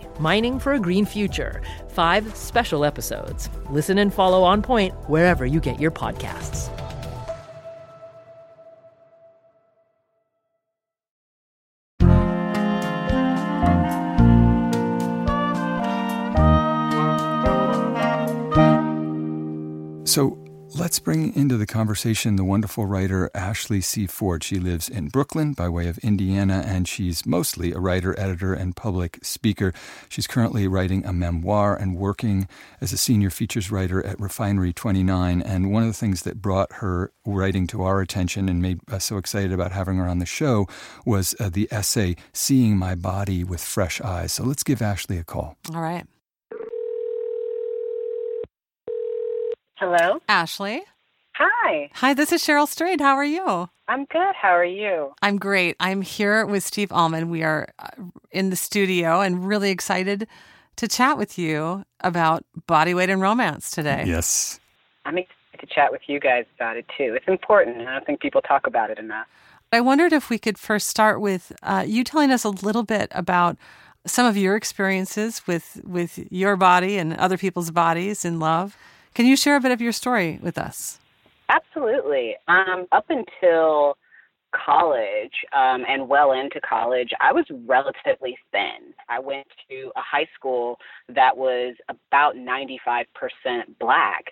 Mining 0.21 0.59
for 0.59 0.73
a 0.73 0.79
Green 0.79 1.03
Future. 1.03 1.63
Five 1.89 2.35
special 2.35 2.85
episodes. 2.85 3.49
Listen 3.71 3.97
and 3.97 4.13
follow 4.13 4.43
On 4.43 4.61
Point 4.61 4.93
wherever 5.09 5.47
you 5.47 5.59
get 5.59 5.79
your 5.79 5.89
podcasts. 5.89 6.69
Let's 20.91 20.99
bring 20.99 21.33
into 21.37 21.55
the 21.55 21.65
conversation 21.65 22.35
the 22.35 22.43
wonderful 22.43 22.85
writer 22.85 23.31
Ashley 23.33 23.79
C. 23.79 24.05
Ford. 24.05 24.43
She 24.43 24.59
lives 24.59 24.89
in 24.89 25.07
Brooklyn 25.07 25.53
by 25.53 25.69
way 25.69 25.87
of 25.87 25.97
Indiana, 25.99 26.65
and 26.67 26.85
she's 26.85 27.25
mostly 27.25 27.71
a 27.71 27.79
writer, 27.79 28.13
editor, 28.19 28.53
and 28.53 28.75
public 28.75 29.17
speaker. 29.23 29.73
She's 30.09 30.27
currently 30.27 30.67
writing 30.67 31.05
a 31.05 31.13
memoir 31.13 31.77
and 31.77 31.95
working 31.95 32.45
as 32.81 32.91
a 32.91 32.97
senior 32.97 33.29
features 33.29 33.71
writer 33.71 34.05
at 34.05 34.19
Refinery 34.19 34.73
29. 34.73 35.41
And 35.41 35.71
one 35.71 35.83
of 35.83 35.87
the 35.87 35.93
things 35.93 36.23
that 36.23 36.41
brought 36.41 36.73
her 36.73 37.13
writing 37.25 37.67
to 37.67 37.83
our 37.83 38.01
attention 38.01 38.49
and 38.49 38.61
made 38.61 38.81
us 38.91 39.05
so 39.05 39.15
excited 39.15 39.53
about 39.53 39.71
having 39.71 39.95
her 39.95 40.09
on 40.09 40.19
the 40.19 40.25
show 40.25 40.67
was 41.05 41.33
uh, 41.39 41.47
the 41.49 41.69
essay, 41.71 42.17
Seeing 42.33 42.75
My 42.75 42.95
Body 42.95 43.45
with 43.45 43.61
Fresh 43.61 44.01
Eyes. 44.01 44.33
So 44.33 44.43
let's 44.43 44.63
give 44.63 44.81
Ashley 44.81 45.17
a 45.17 45.23
call. 45.23 45.55
All 45.73 45.79
right. 45.81 46.05
Hello. 49.81 50.19
Ashley. 50.29 50.83
Hi. 51.33 51.89
Hi, 51.95 52.13
this 52.13 52.31
is 52.31 52.43
Cheryl 52.43 52.67
Strayed. 52.67 53.01
How 53.01 53.15
are 53.15 53.25
you? 53.25 53.67
I'm 53.87 54.05
good. 54.05 54.35
How 54.39 54.49
are 54.49 54.63
you? 54.63 55.11
I'm 55.23 55.39
great. 55.39 55.75
I'm 55.79 56.03
here 56.03 56.45
with 56.45 56.63
Steve 56.63 56.91
Almond. 56.91 57.31
We 57.31 57.41
are 57.41 57.67
uh, 57.79 57.87
in 58.29 58.51
the 58.51 58.55
studio 58.55 59.21
and 59.21 59.47
really 59.47 59.71
excited 59.71 60.27
to 60.75 60.87
chat 60.87 61.17
with 61.17 61.39
you 61.39 61.83
about 62.01 62.45
body 62.67 62.93
weight 62.93 63.09
and 63.09 63.23
romance 63.23 63.71
today. 63.71 64.03
Yes. 64.05 64.59
I'm 65.03 65.17
excited 65.17 65.61
to 65.61 65.65
chat 65.65 65.91
with 65.91 66.01
you 66.05 66.19
guys 66.19 66.45
about 66.57 66.77
it 66.77 66.85
too. 66.95 67.15
It's 67.15 67.27
important, 67.27 67.77
and 67.77 67.89
I 67.89 67.93
don't 67.93 68.05
think 68.05 68.19
people 68.19 68.41
talk 68.43 68.67
about 68.67 68.91
it 68.91 68.99
enough. 68.99 69.25
I 69.71 69.81
wondered 69.81 70.13
if 70.13 70.29
we 70.29 70.37
could 70.37 70.59
first 70.59 70.89
start 70.89 71.19
with 71.19 71.51
uh, 71.63 71.83
you 71.87 72.03
telling 72.03 72.29
us 72.29 72.43
a 72.43 72.49
little 72.49 72.83
bit 72.83 73.11
about 73.15 73.57
some 74.05 74.27
of 74.27 74.37
your 74.37 74.55
experiences 74.55 75.41
with 75.47 75.81
with 75.83 76.19
your 76.31 76.55
body 76.55 76.99
and 76.99 77.15
other 77.15 77.39
people's 77.39 77.71
bodies 77.71 78.23
in 78.23 78.39
love. 78.39 78.77
Can 79.13 79.25
you 79.25 79.35
share 79.35 79.55
a 79.55 79.59
bit 79.59 79.71
of 79.71 79.81
your 79.81 79.91
story 79.91 80.39
with 80.41 80.57
us? 80.57 80.99
Absolutely. 81.49 82.35
Um, 82.47 82.87
up 82.91 83.05
until 83.09 83.97
college 84.55 85.33
um, 85.53 85.83
and 85.87 86.07
well 86.07 86.31
into 86.31 86.61
college, 86.61 87.09
I 87.19 87.33
was 87.33 87.45
relatively 87.65 88.37
thin. 88.51 88.93
I 89.09 89.19
went 89.19 89.47
to 89.69 89.91
a 89.95 90.01
high 90.01 90.27
school 90.35 90.77
that 91.09 91.35
was 91.35 91.75
about 91.89 92.35
95% 92.35 93.05
black. 93.79 94.25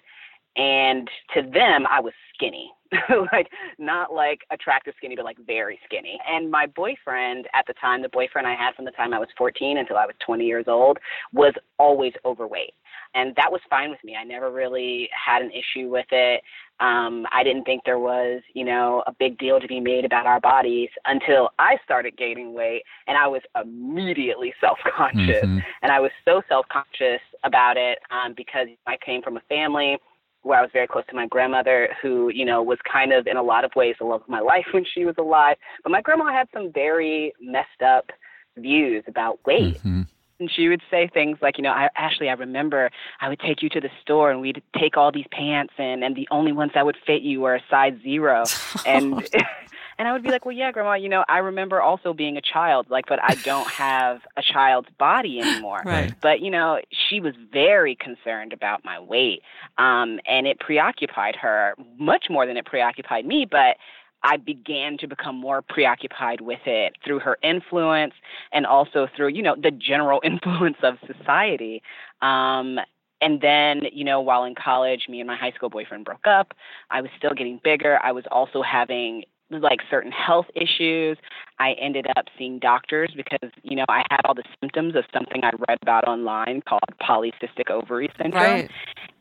And 0.56 1.10
to 1.34 1.42
them, 1.42 1.86
I 1.90 2.00
was 2.00 2.14
skinny. 2.34 2.72
like 3.32 3.50
not 3.78 4.12
like 4.12 4.40
attractive 4.52 4.94
skinny, 4.98 5.16
but 5.16 5.24
like 5.24 5.38
very 5.46 5.80
skinny. 5.86 6.20
And 6.28 6.50
my 6.50 6.66
boyfriend 6.66 7.48
at 7.54 7.66
the 7.68 7.74
time, 7.74 8.02
the 8.02 8.10
boyfriend 8.10 8.48
I 8.48 8.56
had 8.56 8.74
from 8.76 8.86
the 8.86 8.92
time 8.92 9.14
I 9.14 9.20
was 9.20 9.30
14 9.38 9.78
until 9.78 9.98
I 9.98 10.06
was 10.06 10.16
20 10.26 10.46
years 10.46 10.66
old, 10.68 10.98
was 11.32 11.54
always 11.78 12.14
overweight 12.26 12.74
and 13.16 13.36
that 13.36 13.52
was 13.52 13.62
fine 13.70 13.90
with 13.90 14.00
me. 14.04 14.16
I 14.16 14.24
never 14.24 14.52
really 14.52 15.10
had 15.14 15.42
an 15.42 15.52
issue 15.52 15.90
with 15.90 16.06
it. 16.12 16.42
Um, 16.80 17.26
I 17.34 17.44
didn't 17.44 17.66
think 17.66 17.82
there 17.84 18.00
was, 18.00 18.42
you 18.54 18.64
know, 18.64 19.04
a 19.06 19.14
big 19.20 19.38
deal 19.38 19.60
to 19.60 19.68
be 19.68 19.80
made 19.80 20.06
about 20.06 20.26
our 20.26 20.40
bodies 20.40 20.90
until 21.06 21.50
I 21.60 21.78
started 21.84 22.18
gaining 22.18 22.54
weight, 22.54 22.84
and 23.08 23.18
I 23.18 23.28
was 23.28 23.42
immediately 23.62 24.54
self-conscious, 24.62 25.44
mm-hmm. 25.44 25.60
and 25.82 25.92
I 25.92 26.00
was 26.00 26.12
so 26.24 26.42
self-conscious 26.48 27.22
about 27.44 27.78
it 27.78 28.00
um, 28.12 28.34
because 28.36 28.68
I 28.88 28.96
came 29.06 29.22
from 29.22 29.38
a 29.38 29.42
family 29.50 29.98
where 30.42 30.58
I 30.58 30.62
was 30.62 30.70
very 30.72 30.88
close 30.88 31.04
to 31.10 31.16
my 31.16 31.28
grandmother, 31.28 31.90
who, 32.02 32.30
you 32.30 32.46
know, 32.46 32.64
was 32.64 32.78
kind 32.92 33.12
of 33.12 33.28
in 33.28 33.36
a 33.36 33.44
lot 33.44 33.66
of 33.66 33.72
ways 33.76 33.96
the 34.00 34.06
love 34.06 34.22
of 34.22 34.30
my 34.30 34.40
life 34.40 34.66
when 34.74 34.86
she 34.94 35.06
was 35.06 35.16
alive. 35.18 35.58
But 35.84 35.92
my 35.92 36.02
grandma 36.02 36.32
had 36.32 36.48
some 36.54 36.72
very 36.72 37.34
messed 37.42 37.82
up 37.86 38.10
views 38.58 39.04
about 39.08 39.40
weight. 39.46 39.78
Mm-hmm. 39.80 40.04
And 40.40 40.50
she 40.50 40.70
would 40.70 40.82
say 40.90 41.10
things 41.14 41.38
like, 41.42 41.58
you 41.58 41.64
know, 41.64 41.72
I, 41.72 41.90
Ashley, 41.98 42.30
I 42.30 42.34
remember 42.34 42.90
I 43.20 43.28
would 43.28 43.40
take 43.40 43.62
you 43.62 43.70
to 43.70 43.82
the 43.82 43.90
store 44.02 44.32
and 44.32 44.40
we'd 44.40 44.62
take 44.78 44.96
all 44.96 45.12
these 45.12 45.28
pants 45.32 45.74
in, 45.78 46.02
and 46.04 46.16
the 46.16 46.28
only 46.32 46.52
ones 46.52 46.72
that 46.76 46.86
would 46.86 46.98
fit 47.06 47.22
you 47.22 47.42
were 47.42 47.56
a 47.56 47.64
size 47.70 47.94
zero. 48.04 48.44
and 48.86 49.28
and 50.00 50.08
I 50.08 50.14
would 50.14 50.24
be 50.24 50.30
like, 50.30 50.46
well, 50.46 50.56
yeah, 50.56 50.72
Grandma, 50.72 50.94
you 50.94 51.10
know, 51.10 51.26
I 51.28 51.40
remember 51.40 51.82
also 51.82 52.14
being 52.14 52.38
a 52.38 52.42
child, 52.42 52.88
like, 52.90 53.06
but 53.08 53.20
I 53.22 53.36
don't 53.44 53.68
have 53.72 54.22
a 54.38 54.42
child's 54.42 54.88
body 54.98 55.42
anymore. 55.42 55.82
Right. 55.84 56.14
But 56.22 56.40
you 56.40 56.50
know, 56.50 56.80
she 57.10 57.20
was 57.20 57.34
very 57.52 57.96
concerned 57.96 58.54
about 58.54 58.86
my 58.86 58.98
weight, 58.98 59.42
um, 59.78 60.20
and 60.26 60.48
it 60.48 60.60
preoccupied 60.60 61.36
her 61.36 61.76
much 61.98 62.28
more 62.30 62.46
than 62.46 62.56
it 62.56 62.66
preoccupied 62.66 63.26
me. 63.26 63.46
But 63.50 63.76
I 64.24 64.38
began 64.38 64.98
to 65.00 65.08
become 65.08 65.36
more 65.36 65.62
preoccupied 65.62 66.42
with 66.42 66.60
it 66.66 66.94
through 67.06 67.20
her 67.20 67.38
influence 67.44 68.14
and 68.52 68.66
also 68.66 69.08
through, 69.16 69.30
you 69.30 69.42
know, 69.42 69.56
the 69.56 69.72
general 69.72 70.22
influence 70.24 70.78
of 70.84 70.96
society. 71.06 71.82
Um, 72.22 72.80
and 73.22 73.42
then, 73.42 73.82
you 73.92 74.06
know, 74.06 74.22
while 74.22 74.46
in 74.46 74.56
college, 74.56 75.08
me 75.10 75.20
and 75.20 75.28
my 75.28 75.36
high 75.36 75.52
school 75.52 75.70
boyfriend 75.70 76.06
broke 76.06 76.26
up. 76.26 76.54
I 76.90 77.02
was 77.02 77.12
still 77.18 77.34
getting 77.36 77.60
bigger. 77.64 78.00
I 78.02 78.12
was 78.12 78.24
also 78.32 78.62
having 78.62 79.24
like 79.52 79.80
certain 79.90 80.12
health 80.12 80.46
issues. 80.56 81.18
I 81.58 81.74
ended 81.74 82.06
up 82.16 82.26
seeing 82.38 82.60
doctors 82.60 83.12
because, 83.16 83.50
you 83.64 83.76
know, 83.76 83.86
I 83.90 84.04
had 84.10 84.22
all 84.26 84.36
the 84.36 84.44
symptoms 84.62 84.96
of 84.96 85.04
something 85.14 85.44
I 85.44 85.52
read 85.68 85.80
about 85.82 86.08
online 86.08 86.62
called 86.68 86.82
polycystic 87.02 87.70
ovary 87.70 88.10
syndrome. 88.22 88.42
Right. 88.42 88.72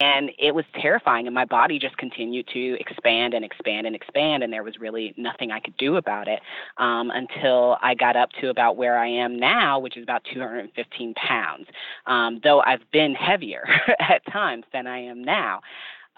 And 0.00 0.30
it 0.38 0.54
was 0.54 0.64
terrifying. 0.80 1.26
And 1.26 1.34
my 1.34 1.44
body 1.44 1.78
just 1.78 1.96
continued 1.96 2.46
to 2.52 2.76
expand 2.78 3.34
and 3.34 3.44
expand 3.44 3.86
and 3.86 3.96
expand. 3.96 4.42
And 4.42 4.52
there 4.52 4.62
was 4.62 4.78
really 4.78 5.12
nothing 5.16 5.50
I 5.50 5.60
could 5.60 5.76
do 5.76 5.96
about 5.96 6.28
it 6.28 6.40
um, 6.76 7.10
until 7.10 7.76
I 7.82 7.94
got 7.94 8.16
up 8.16 8.30
to 8.40 8.48
about 8.48 8.76
where 8.76 8.96
I 8.96 9.08
am 9.08 9.38
now, 9.38 9.78
which 9.78 9.96
is 9.96 10.02
about 10.02 10.22
215 10.32 11.14
pounds. 11.14 11.66
Um, 12.06 12.40
though 12.44 12.60
I've 12.60 12.88
been 12.92 13.14
heavier 13.14 13.64
at 14.00 14.24
times 14.26 14.64
than 14.72 14.86
I 14.86 14.98
am 14.98 15.22
now. 15.22 15.60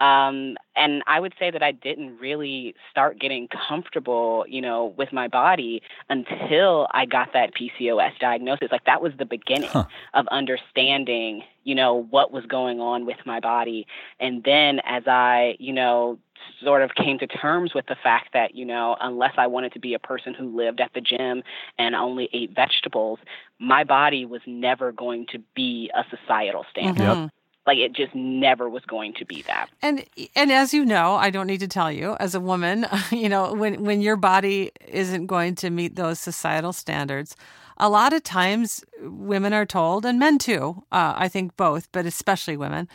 Um, 0.01 0.57
and 0.75 1.03
I 1.05 1.19
would 1.19 1.33
say 1.37 1.51
that 1.51 1.61
I 1.61 1.71
didn't 1.73 2.17
really 2.17 2.73
start 2.89 3.19
getting 3.19 3.47
comfortable, 3.47 4.45
you 4.47 4.59
know, 4.59 4.95
with 4.97 5.13
my 5.13 5.27
body 5.27 5.83
until 6.09 6.87
I 6.91 7.05
got 7.05 7.33
that 7.33 7.51
PCOS 7.53 8.17
diagnosis. 8.19 8.69
Like 8.71 8.85
that 8.85 8.99
was 8.99 9.13
the 9.19 9.25
beginning 9.25 9.69
huh. 9.69 9.85
of 10.15 10.27
understanding, 10.29 11.43
you 11.65 11.75
know, 11.75 12.07
what 12.09 12.31
was 12.31 12.43
going 12.47 12.79
on 12.79 13.05
with 13.05 13.17
my 13.27 13.39
body. 13.39 13.85
And 14.19 14.43
then 14.43 14.79
as 14.85 15.03
I, 15.05 15.55
you 15.59 15.71
know, 15.71 16.17
sort 16.63 16.81
of 16.81 16.95
came 16.95 17.19
to 17.19 17.27
terms 17.27 17.75
with 17.75 17.85
the 17.85 17.97
fact 18.01 18.29
that, 18.33 18.55
you 18.55 18.65
know, 18.65 18.97
unless 19.01 19.33
I 19.37 19.45
wanted 19.45 19.71
to 19.73 19.79
be 19.79 19.93
a 19.93 19.99
person 19.99 20.33
who 20.33 20.57
lived 20.57 20.81
at 20.81 20.91
the 20.95 21.01
gym 21.01 21.43
and 21.77 21.93
only 21.93 22.27
ate 22.33 22.55
vegetables, 22.55 23.19
my 23.59 23.83
body 23.83 24.25
was 24.25 24.41
never 24.47 24.91
going 24.91 25.27
to 25.27 25.37
be 25.53 25.91
a 25.93 26.03
societal 26.09 26.65
standard. 26.71 27.03
Mm-hmm. 27.03 27.21
Yep. 27.21 27.31
Like 27.67 27.77
it 27.77 27.93
just 27.93 28.15
never 28.15 28.69
was 28.69 28.83
going 28.85 29.13
to 29.15 29.25
be 29.25 29.43
that. 29.43 29.69
And 29.81 30.05
and 30.35 30.51
as 30.51 30.73
you 30.73 30.83
know, 30.83 31.15
I 31.15 31.29
don't 31.29 31.47
need 31.47 31.59
to 31.59 31.67
tell 31.67 31.91
you, 31.91 32.15
as 32.19 32.33
a 32.33 32.39
woman, 32.39 32.87
you 33.11 33.29
know, 33.29 33.53
when 33.53 33.83
when 33.83 34.01
your 34.01 34.15
body 34.15 34.71
isn't 34.87 35.27
going 35.27 35.55
to 35.55 35.69
meet 35.69 35.95
those 35.95 36.19
societal 36.19 36.73
standards, 36.73 37.35
a 37.77 37.89
lot 37.89 38.13
of 38.13 38.23
times 38.23 38.83
women 39.01 39.53
are 39.53 39.65
told, 39.65 40.05
and 40.05 40.19
men 40.19 40.37
too, 40.37 40.83
uh, 40.91 41.13
I 41.15 41.27
think 41.27 41.55
both, 41.57 41.91
but 41.91 42.05
especially 42.05 42.57
women, 42.57 42.87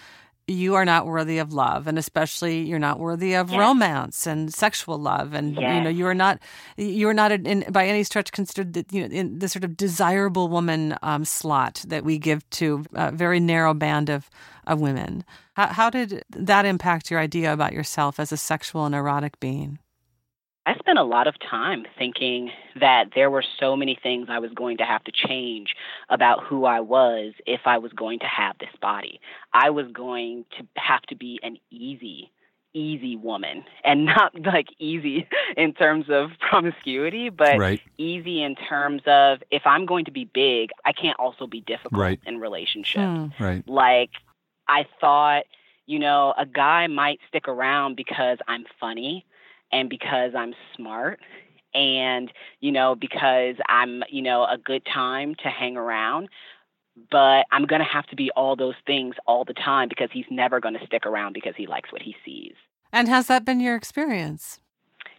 you 0.48 0.76
are 0.76 0.84
not 0.84 1.06
worthy 1.06 1.38
of 1.38 1.52
love 1.52 1.86
and 1.86 1.98
especially 1.98 2.62
you're 2.62 2.78
not 2.78 3.00
worthy 3.00 3.34
of 3.34 3.50
yes. 3.50 3.58
romance 3.58 4.26
and 4.26 4.54
sexual 4.54 4.96
love 4.96 5.34
and 5.34 5.56
yes. 5.56 5.74
you 5.74 5.82
know 5.82 5.90
you 5.90 6.06
are 6.06 6.14
not 6.14 6.38
you 6.76 7.08
are 7.08 7.14
not 7.14 7.32
in, 7.32 7.64
by 7.70 7.86
any 7.86 8.04
stretch 8.04 8.30
considered 8.30 8.72
the, 8.72 8.86
you 8.90 9.00
know 9.00 9.12
in 9.12 9.38
the 9.40 9.48
sort 9.48 9.64
of 9.64 9.76
desirable 9.76 10.48
woman 10.48 10.96
um, 11.02 11.24
slot 11.24 11.84
that 11.88 12.04
we 12.04 12.16
give 12.16 12.48
to 12.50 12.84
a 12.94 13.10
very 13.10 13.40
narrow 13.40 13.74
band 13.74 14.08
of 14.08 14.30
of 14.68 14.80
women 14.80 15.24
how, 15.54 15.66
how 15.66 15.90
did 15.90 16.24
that 16.30 16.64
impact 16.64 17.10
your 17.10 17.18
idea 17.18 17.52
about 17.52 17.72
yourself 17.72 18.20
as 18.20 18.30
a 18.30 18.36
sexual 18.36 18.86
and 18.86 18.94
erotic 18.94 19.40
being 19.40 19.78
I 20.66 20.74
spent 20.78 20.98
a 20.98 21.04
lot 21.04 21.28
of 21.28 21.36
time 21.38 21.86
thinking 21.96 22.50
that 22.80 23.10
there 23.14 23.30
were 23.30 23.44
so 23.60 23.76
many 23.76 23.96
things 24.02 24.26
I 24.28 24.40
was 24.40 24.50
going 24.50 24.78
to 24.78 24.84
have 24.84 25.04
to 25.04 25.12
change 25.12 25.76
about 26.08 26.42
who 26.42 26.64
I 26.64 26.80
was 26.80 27.34
if 27.46 27.60
I 27.66 27.78
was 27.78 27.92
going 27.92 28.18
to 28.18 28.26
have 28.26 28.58
this 28.58 28.74
body. 28.82 29.20
I 29.52 29.70
was 29.70 29.86
going 29.92 30.44
to 30.58 30.66
have 30.74 31.02
to 31.02 31.14
be 31.14 31.38
an 31.44 31.58
easy, 31.70 32.32
easy 32.74 33.14
woman 33.14 33.62
and 33.84 34.06
not 34.06 34.32
like 34.44 34.66
easy 34.80 35.28
in 35.56 35.72
terms 35.72 36.06
of 36.08 36.30
promiscuity, 36.40 37.28
but 37.28 37.58
right. 37.58 37.80
easy 37.96 38.42
in 38.42 38.56
terms 38.56 39.02
of 39.06 39.38
if 39.52 39.62
I'm 39.66 39.86
going 39.86 40.04
to 40.06 40.10
be 40.10 40.24
big, 40.24 40.70
I 40.84 40.92
can't 40.92 41.18
also 41.20 41.46
be 41.46 41.60
difficult 41.60 42.00
right. 42.00 42.20
in 42.26 42.40
relationships. 42.40 42.96
Hmm. 42.96 43.26
Right. 43.38 43.68
Like 43.68 44.10
I 44.66 44.84
thought, 45.00 45.44
you 45.86 46.00
know, 46.00 46.34
a 46.36 46.44
guy 46.44 46.88
might 46.88 47.20
stick 47.28 47.46
around 47.46 47.94
because 47.94 48.38
I'm 48.48 48.64
funny 48.80 49.24
and 49.76 49.90
because 49.90 50.32
I'm 50.34 50.54
smart 50.74 51.20
and 51.74 52.32
you 52.60 52.72
know 52.72 52.94
because 52.94 53.56
I'm 53.68 54.02
you 54.10 54.22
know 54.22 54.44
a 54.44 54.56
good 54.56 54.82
time 54.92 55.34
to 55.42 55.48
hang 55.48 55.76
around 55.76 56.28
but 57.10 57.44
I'm 57.52 57.66
going 57.66 57.80
to 57.80 57.86
have 57.86 58.06
to 58.06 58.16
be 58.16 58.30
all 58.36 58.56
those 58.56 58.74
things 58.86 59.14
all 59.26 59.44
the 59.44 59.52
time 59.52 59.88
because 59.88 60.08
he's 60.12 60.24
never 60.30 60.60
going 60.60 60.74
to 60.78 60.86
stick 60.86 61.04
around 61.04 61.34
because 61.34 61.54
he 61.54 61.66
likes 61.66 61.92
what 61.92 62.00
he 62.00 62.16
sees. 62.24 62.54
And 62.90 63.06
has 63.08 63.26
that 63.26 63.44
been 63.44 63.60
your 63.60 63.76
experience? 63.76 64.60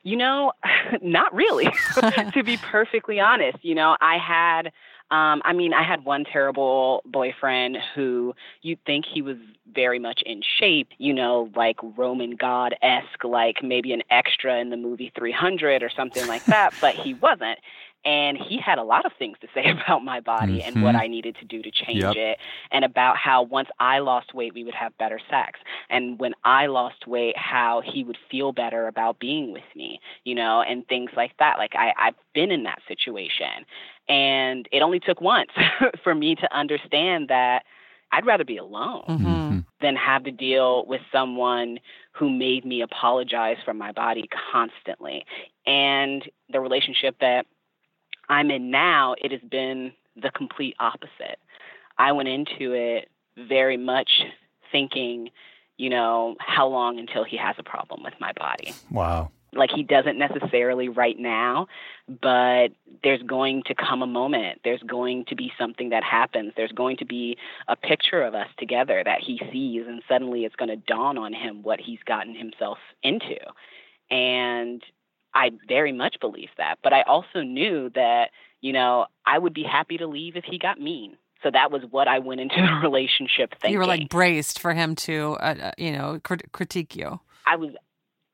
You 0.02 0.18
know, 0.18 0.54
not 1.02 1.34
really, 1.34 1.70
to 2.34 2.44
be 2.44 2.58
perfectly 2.72 3.20
honest. 3.20 3.58
You 3.62 3.76
know, 3.76 3.96
I 4.02 4.18
had 4.18 4.72
um, 5.10 5.42
I 5.46 5.54
mean, 5.54 5.74
I 5.74 5.84
had 5.84 6.04
one 6.04 6.26
terrible 6.26 7.02
boyfriend 7.06 7.78
who 7.96 8.36
you'd 8.62 8.84
think 8.86 9.06
he 9.06 9.22
was 9.22 9.38
very 9.74 10.00
much 10.00 10.22
in 10.26 10.42
shape, 10.60 10.90
you 10.98 11.14
know, 11.14 11.50
like 11.56 11.78
Roman 11.82 12.32
god 12.32 12.76
esque, 12.82 13.24
like 13.24 13.64
maybe 13.64 13.94
an 13.94 14.04
extra 14.10 14.60
in 14.60 14.70
the 14.70 14.76
movie 14.76 15.14
300 15.18 15.82
or 15.82 15.90
something 15.90 16.28
like 16.28 16.44
that, 16.46 16.74
but 16.82 16.94
he 16.94 17.14
wasn't. 17.14 17.58
And 18.08 18.38
he 18.38 18.58
had 18.58 18.78
a 18.78 18.84
lot 18.84 19.06
of 19.06 19.12
things 19.20 19.38
to 19.42 19.48
say 19.54 19.70
about 19.86 20.02
my 20.04 20.22
body 20.22 20.60
mm-hmm. 20.60 20.78
and 20.78 20.84
what 20.84 20.96
I 20.96 21.08
needed 21.08 21.36
to 21.42 21.46
do 21.46 21.62
to 21.62 21.70
change 21.70 22.04
yep. 22.04 22.16
it, 22.16 22.38
and 22.72 22.86
about 22.86 23.18
how 23.18 23.44
once 23.44 23.68
I 23.80 24.00
lost 24.00 24.34
weight, 24.34 24.54
we 24.54 24.64
would 24.64 24.74
have 24.74 24.98
better 24.98 25.20
sex. 25.30 25.60
And 25.90 26.18
when 26.18 26.34
I 26.46 26.68
lost 26.68 27.06
weight, 27.06 27.38
how 27.38 27.82
he 27.86 28.06
would 28.06 28.18
feel 28.32 28.54
better 28.54 28.88
about 28.88 29.20
being 29.20 29.52
with 29.52 29.64
me, 29.76 30.00
you 30.24 30.36
know, 30.36 30.62
and 30.62 30.88
things 30.88 31.12
like 31.18 31.34
that. 31.40 31.58
Like 31.58 31.74
I, 31.76 31.92
I've 32.00 32.16
been 32.34 32.50
in 32.50 32.64
that 32.64 32.80
situation. 32.88 33.66
And 34.08 34.70
it 34.72 34.82
only 34.82 35.02
took 35.02 35.20
once 35.20 35.52
for 36.04 36.16
me 36.16 36.36
to 36.36 36.58
understand 36.58 37.28
that 37.28 37.64
I'd 38.14 38.26
rather 38.26 38.46
be 38.46 38.56
alone 38.56 39.04
mm-hmm. 39.10 39.60
than 39.82 39.96
have 39.98 40.24
to 40.24 40.32
deal 40.32 40.86
with 40.86 41.02
someone 41.12 41.80
who 42.14 42.30
made 42.30 42.64
me 42.64 42.82
apologize 42.82 43.58
for 43.66 43.74
my 43.74 43.92
body 43.92 44.30
constantly. 44.54 45.26
And 45.66 46.24
the 46.50 46.62
relationship 46.62 47.18
that 47.20 47.46
I'm 48.30 48.52
in 48.52 48.72
now, 48.72 49.16
it 49.22 49.32
has 49.32 49.42
been 49.50 49.94
the 50.22 50.32
complete 50.32 50.76
opposite. 50.80 51.40
I 51.98 52.12
went 52.12 52.30
into 52.30 52.74
it 52.74 53.10
very 53.38 53.78
much 53.78 54.10
thinking, 54.72 55.30
you 55.78 55.90
know, 55.90 56.36
how 56.40 56.68
long 56.68 57.00
until 57.00 57.24
he 57.24 57.38
has 57.38 57.56
a 57.58 57.64
problem 57.64 58.04
with 58.04 58.14
my 58.20 58.34
body? 58.34 58.74
Wow. 58.92 59.32
Like 59.54 59.72
he 59.72 59.82
doesn't 59.82 60.18
necessarily 60.18 60.90
right 60.90 61.18
now, 61.18 61.68
but 62.22 62.68
there's 63.04 63.22
going 63.24 63.64
to 63.68 63.76
come 63.76 64.02
a 64.02 64.08
moment. 64.08 64.60
There's 64.64 64.82
going 64.82 65.26
to 65.26 65.36
be 65.36 65.52
something 65.58 65.90
that 65.90 66.04
happens. 66.04 66.54
There's 66.56 66.72
going 66.74 66.98
to 66.98 67.06
be 67.06 67.38
a 67.68 67.76
picture 67.76 68.22
of 68.24 68.36
us 68.36 68.48
together 68.60 69.02
that 69.06 69.22
he 69.22 69.42
sees, 69.52 69.84
and 69.88 70.04
suddenly 70.08 70.46
it's 70.46 70.56
going 70.56 70.70
to 70.70 70.76
dawn 70.76 71.18
on 71.18 71.34
him 71.34 71.64
what 71.64 71.80
he's 71.80 72.00
gotten 72.06 72.36
himself 72.36 72.78
into. 73.04 73.38
And 74.12 74.84
I 75.38 75.52
very 75.68 75.92
much 75.92 76.16
believe 76.20 76.50
that. 76.58 76.80
But 76.82 76.94
I 76.94 77.04
also 77.04 77.42
knew 77.42 77.92
that, 77.94 78.32
you 78.62 78.74
know, 78.74 79.06
I 79.26 79.38
would 79.38 79.54
be 79.54 79.64
happy 79.64 79.98
to 79.98 80.08
leave 80.08 80.36
if 80.36 80.44
he 80.44 80.58
got 80.58 80.82
mean. 80.82 81.16
So 81.44 81.52
that 81.52 81.70
was 81.72 81.84
what 81.92 82.08
I 82.08 82.18
went 82.18 82.42
into 82.42 82.56
the 82.56 82.80
relationship 82.84 83.52
thinking. 83.52 83.74
You 83.74 83.78
were 83.78 83.86
like 83.86 84.10
braced 84.10 84.60
for 84.60 84.74
him 84.74 84.96
to, 84.96 85.38
uh, 85.40 85.56
uh 85.62 85.72
you 85.78 85.92
know, 85.92 86.20
crit- 86.24 86.52
critique 86.52 86.96
you. 86.96 87.20
I 87.46 87.56
was 87.56 87.70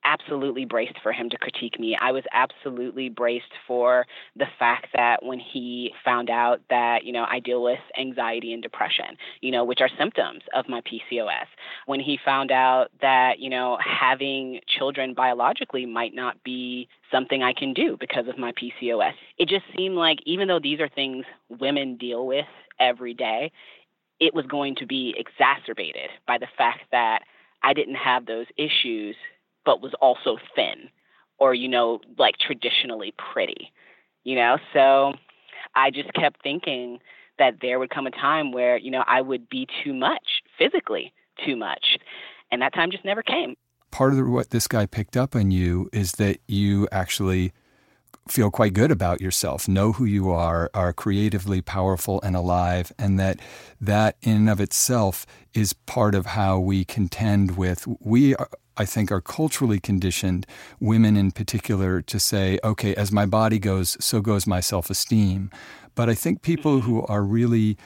absolutely 0.03 0.65
braced 0.65 0.97
for 1.01 1.11
him 1.11 1.29
to 1.29 1.37
critique 1.37 1.79
me. 1.79 1.97
I 1.99 2.11
was 2.11 2.23
absolutely 2.33 3.09
braced 3.09 3.51
for 3.67 4.05
the 4.35 4.45
fact 4.59 4.87
that 4.95 5.23
when 5.23 5.39
he 5.39 5.91
found 6.03 6.29
out 6.29 6.61
that, 6.69 7.03
you 7.03 7.11
know, 7.11 7.25
I 7.29 7.39
deal 7.39 7.63
with 7.63 7.79
anxiety 7.99 8.53
and 8.53 8.61
depression, 8.61 9.17
you 9.41 9.51
know, 9.51 9.63
which 9.63 9.81
are 9.81 9.89
symptoms 9.97 10.41
of 10.53 10.67
my 10.67 10.81
PCOS. 10.81 11.45
When 11.85 11.99
he 11.99 12.19
found 12.23 12.51
out 12.51 12.89
that, 13.01 13.39
you 13.39 13.49
know, 13.49 13.77
having 13.83 14.59
children 14.67 15.13
biologically 15.13 15.85
might 15.85 16.13
not 16.13 16.41
be 16.43 16.87
something 17.11 17.43
I 17.43 17.53
can 17.53 17.73
do 17.73 17.97
because 17.99 18.27
of 18.27 18.37
my 18.37 18.51
PCOS. 18.53 19.13
It 19.37 19.47
just 19.47 19.65
seemed 19.75 19.95
like 19.95 20.19
even 20.25 20.47
though 20.47 20.59
these 20.59 20.79
are 20.79 20.89
things 20.89 21.25
women 21.49 21.97
deal 21.97 22.25
with 22.25 22.45
every 22.79 23.13
day, 23.13 23.51
it 24.19 24.33
was 24.33 24.45
going 24.45 24.75
to 24.75 24.85
be 24.85 25.13
exacerbated 25.17 26.09
by 26.27 26.37
the 26.37 26.47
fact 26.57 26.81
that 26.91 27.23
I 27.63 27.73
didn't 27.73 27.95
have 27.95 28.25
those 28.25 28.45
issues 28.57 29.15
but 29.65 29.81
was 29.81 29.93
also 30.01 30.37
thin 30.55 30.89
or 31.37 31.53
you 31.53 31.67
know 31.67 31.99
like 32.17 32.35
traditionally 32.37 33.13
pretty 33.33 33.71
you 34.23 34.35
know? 34.35 34.57
So 34.73 35.13
i 35.75 35.89
just 35.91 36.13
kept 36.13 36.41
thinking 36.43 36.99
that 37.39 37.55
there 37.61 37.79
would 37.79 37.89
come 37.89 38.05
a 38.05 38.11
time 38.11 38.51
where 38.51 38.77
you 38.77 38.91
know 38.91 39.03
i 39.07 39.21
would 39.21 39.49
be 39.49 39.67
too 39.83 39.93
much 39.93 40.43
physically 40.57 41.13
too 41.45 41.55
much 41.55 41.97
and 42.53 42.61
that 42.61 42.73
time 42.73 42.91
just 42.91 43.03
never 43.03 43.23
came. 43.23 43.55
Part 43.91 44.13
of 44.13 44.27
what 44.27 44.51
this 44.51 44.67
guy 44.67 44.85
picked 44.85 45.17
up 45.17 45.35
on 45.35 45.49
you 45.49 45.89
is 45.91 46.13
that 46.13 46.37
you 46.47 46.87
actually 46.91 47.51
feel 48.27 48.51
quite 48.51 48.73
good 48.73 48.91
about 48.91 49.19
yourself, 49.19 49.67
know 49.67 49.91
who 49.91 50.05
you 50.05 50.29
are, 50.29 50.69
are 50.73 50.93
creatively 50.93 51.61
powerful 51.61 52.21
and 52.21 52.35
alive, 52.35 52.91
and 52.97 53.19
that 53.19 53.39
that 53.81 54.17
in 54.21 54.37
and 54.37 54.49
of 54.49 54.61
itself 54.61 55.25
is 55.53 55.73
part 55.73 56.13
of 56.13 56.27
how 56.27 56.59
we 56.59 56.85
contend 56.85 57.57
with 57.57 57.87
we 57.99 58.35
I 58.77 58.85
think, 58.85 59.11
are 59.11 59.21
culturally 59.21 59.79
conditioned, 59.79 60.45
women 60.79 61.15
in 61.15 61.31
particular, 61.31 62.01
to 62.01 62.19
say, 62.19 62.59
okay, 62.63 62.95
as 62.95 63.11
my 63.11 63.25
body 63.25 63.59
goes, 63.59 63.97
so 64.03 64.21
goes 64.21 64.47
my 64.47 64.59
self 64.59 64.89
esteem. 64.89 65.51
But 65.95 66.09
I 66.09 66.15
think 66.15 66.41
people 66.41 66.77
mm-hmm. 66.79 66.87
who 66.87 67.05
are 67.05 67.23
really 67.23 67.77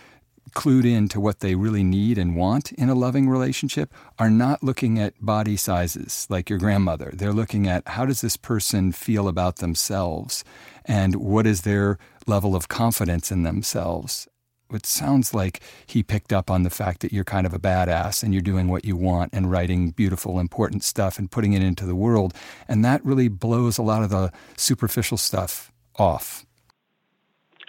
clued 0.55 0.85
in 0.85 1.07
to 1.09 1.19
what 1.19 1.41
they 1.41 1.55
really 1.55 1.83
need 1.83 2.17
and 2.17 2.35
want 2.35 2.71
in 2.71 2.89
a 2.89 2.95
loving 2.95 3.29
relationship 3.29 3.93
are 4.17 4.29
not 4.29 4.63
looking 4.63 4.97
at 4.97 5.13
body 5.19 5.57
sizes 5.57 6.25
like 6.29 6.49
your 6.49 6.57
grandmother. 6.57 7.11
They're 7.13 7.33
looking 7.33 7.67
at 7.67 7.87
how 7.87 8.05
does 8.05 8.21
this 8.21 8.37
person 8.37 8.91
feel 8.91 9.27
about 9.27 9.57
themselves 9.57 10.43
and 10.85 11.15
what 11.15 11.45
is 11.45 11.61
their 11.61 11.99
level 12.25 12.55
of 12.55 12.69
confidence 12.69 13.31
in 13.31 13.43
themselves 13.43 14.27
it 14.71 14.85
sounds 14.85 15.33
like 15.33 15.61
he 15.85 16.03
picked 16.03 16.33
up 16.33 16.49
on 16.49 16.63
the 16.63 16.69
fact 16.69 17.01
that 17.01 17.13
you're 17.13 17.23
kind 17.23 17.45
of 17.45 17.53
a 17.53 17.59
badass 17.59 18.23
and 18.23 18.33
you're 18.33 18.41
doing 18.41 18.67
what 18.67 18.85
you 18.85 18.95
want 18.95 19.33
and 19.33 19.51
writing 19.51 19.91
beautiful, 19.91 20.39
important 20.39 20.83
stuff 20.83 21.17
and 21.17 21.31
putting 21.31 21.53
it 21.53 21.63
into 21.63 21.85
the 21.85 21.95
world. 21.95 22.33
And 22.67 22.83
that 22.85 23.03
really 23.05 23.27
blows 23.27 23.77
a 23.77 23.83
lot 23.83 24.03
of 24.03 24.09
the 24.09 24.31
superficial 24.55 25.17
stuff 25.17 25.71
off. 25.97 26.45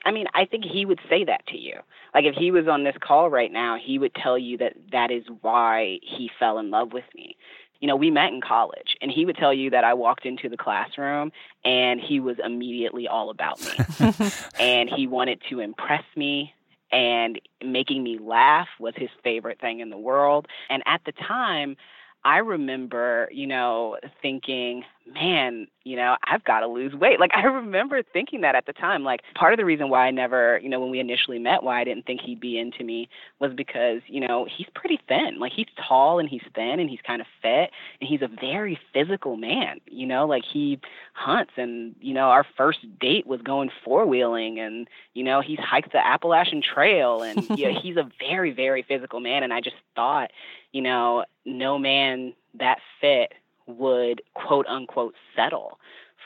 I 0.04 0.10
mean, 0.10 0.26
I 0.34 0.44
think 0.44 0.64
he 0.64 0.86
would 0.86 1.00
say 1.08 1.24
that 1.24 1.46
to 1.48 1.58
you. 1.58 1.74
Like 2.14 2.24
if 2.24 2.34
he 2.34 2.50
was 2.50 2.66
on 2.66 2.84
this 2.84 2.96
call 3.00 3.28
right 3.30 3.52
now, 3.52 3.76
he 3.82 3.98
would 3.98 4.14
tell 4.14 4.38
you 4.38 4.56
that 4.58 4.74
that 4.92 5.10
is 5.10 5.24
why 5.42 5.98
he 6.02 6.30
fell 6.38 6.58
in 6.58 6.70
love 6.70 6.92
with 6.92 7.04
me. 7.14 7.36
you 7.80 7.86
know, 7.86 7.94
we 7.94 8.10
met 8.10 8.32
in 8.32 8.40
college, 8.40 8.96
and 9.00 9.10
he 9.10 9.24
would 9.24 9.36
tell 9.36 9.54
you 9.54 9.70
that 9.70 9.84
I 9.84 9.94
walked 9.94 10.26
into 10.26 10.48
the 10.48 10.56
classroom 10.56 11.30
and 11.64 12.00
he 12.00 12.18
was 12.18 12.36
immediately 12.44 13.06
all 13.06 13.30
about 13.30 13.60
me. 13.60 14.16
and 14.58 14.88
he 14.88 15.06
wanted 15.06 15.40
to 15.50 15.60
impress 15.60 16.02
me, 16.16 16.54
and 16.92 17.40
making 17.64 18.02
me 18.02 18.18
laugh 18.20 18.68
was 18.78 18.94
his 18.96 19.10
favorite 19.22 19.60
thing 19.60 19.80
in 19.80 19.90
the 19.90 19.98
world. 19.98 20.46
And 20.70 20.82
at 20.86 21.00
the 21.04 21.12
time, 21.12 21.76
I 22.24 22.38
remember, 22.38 23.28
you 23.32 23.46
know, 23.46 23.96
thinking, 24.22 24.84
man, 25.14 25.66
you 25.84 25.96
know, 25.96 26.16
I've 26.24 26.44
got 26.44 26.60
to 26.60 26.66
lose 26.66 26.94
weight. 26.94 27.18
Like 27.18 27.30
I 27.34 27.42
remember 27.46 28.02
thinking 28.02 28.42
that 28.42 28.54
at 28.54 28.66
the 28.66 28.72
time. 28.72 29.04
Like 29.04 29.20
part 29.34 29.52
of 29.52 29.56
the 29.56 29.64
reason 29.64 29.88
why 29.88 30.06
I 30.06 30.10
never, 30.10 30.58
you 30.62 30.68
know, 30.68 30.80
when 30.80 30.90
we 30.90 31.00
initially 31.00 31.38
met, 31.38 31.62
why 31.62 31.80
I 31.80 31.84
didn't 31.84 32.06
think 32.06 32.20
he'd 32.20 32.40
be 32.40 32.58
into 32.58 32.84
me 32.84 33.08
was 33.40 33.52
because, 33.54 34.00
you 34.06 34.26
know, 34.26 34.46
he's 34.54 34.66
pretty 34.74 35.00
thin. 35.08 35.38
Like 35.38 35.52
he's 35.52 35.66
tall 35.88 36.18
and 36.18 36.28
he's 36.28 36.42
thin 36.54 36.80
and 36.80 36.90
he's 36.90 37.00
kind 37.06 37.20
of 37.20 37.26
fit 37.40 37.70
and 38.00 38.08
he's 38.08 38.22
a 38.22 38.28
very 38.28 38.78
physical 38.92 39.36
man. 39.36 39.80
You 39.86 40.06
know, 40.06 40.26
like 40.26 40.44
he 40.44 40.80
hunts 41.14 41.52
and, 41.56 41.94
you 42.00 42.14
know, 42.14 42.28
our 42.28 42.46
first 42.56 42.80
date 43.00 43.26
was 43.26 43.40
going 43.42 43.70
four 43.84 44.06
wheeling 44.06 44.58
and, 44.58 44.88
you 45.14 45.24
know, 45.24 45.40
he's 45.40 45.58
hiked 45.58 45.92
the 45.92 46.06
Appalachian 46.06 46.62
Trail 46.62 47.22
and 47.22 47.48
you 47.58 47.66
know, 47.72 47.80
he's 47.80 47.96
a 47.96 48.08
very, 48.20 48.52
very 48.52 48.82
physical 48.82 49.20
man 49.20 49.42
and 49.42 49.52
I 49.52 49.60
just 49.60 49.76
thought, 49.94 50.30
you 50.72 50.82
know, 50.82 51.24
no 51.44 51.78
man 51.78 52.34
that 52.58 52.78
fit 53.00 53.32
would 53.68 54.22
quote 54.34 54.66
unquote 54.66 55.14
settle 55.36 55.78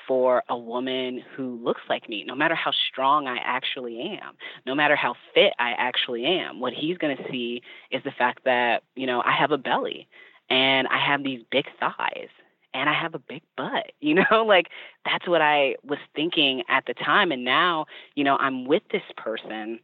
for 0.06 0.42
a 0.48 0.56
woman 0.56 1.22
who 1.36 1.60
looks 1.62 1.82
like 1.88 2.08
me, 2.08 2.24
no 2.24 2.34
matter 2.34 2.54
how 2.54 2.72
strong 2.90 3.26
I 3.26 3.38
actually 3.44 4.00
am, 4.00 4.34
no 4.66 4.74
matter 4.74 4.96
how 4.96 5.14
fit 5.34 5.52
I 5.58 5.72
actually 5.78 6.24
am. 6.24 6.60
What 6.60 6.72
he's 6.72 6.98
going 6.98 7.16
to 7.16 7.22
see 7.30 7.62
is 7.90 8.02
the 8.04 8.10
fact 8.10 8.40
that, 8.44 8.82
you 8.96 9.06
know, 9.06 9.22
I 9.24 9.32
have 9.32 9.52
a 9.52 9.58
belly 9.58 10.08
and 10.50 10.88
I 10.88 10.98
have 10.98 11.22
these 11.22 11.42
big 11.50 11.66
thighs 11.78 12.28
and 12.74 12.88
I 12.88 12.94
have 12.94 13.14
a 13.14 13.18
big 13.18 13.42
butt. 13.56 13.92
You 14.00 14.16
know, 14.30 14.44
like 14.44 14.66
that's 15.04 15.28
what 15.28 15.40
I 15.40 15.76
was 15.84 16.00
thinking 16.14 16.64
at 16.68 16.84
the 16.86 16.94
time. 16.94 17.30
And 17.30 17.44
now, 17.44 17.86
you 18.16 18.24
know, 18.24 18.36
I'm 18.38 18.66
with 18.66 18.82
this 18.90 19.02
person 19.16 19.78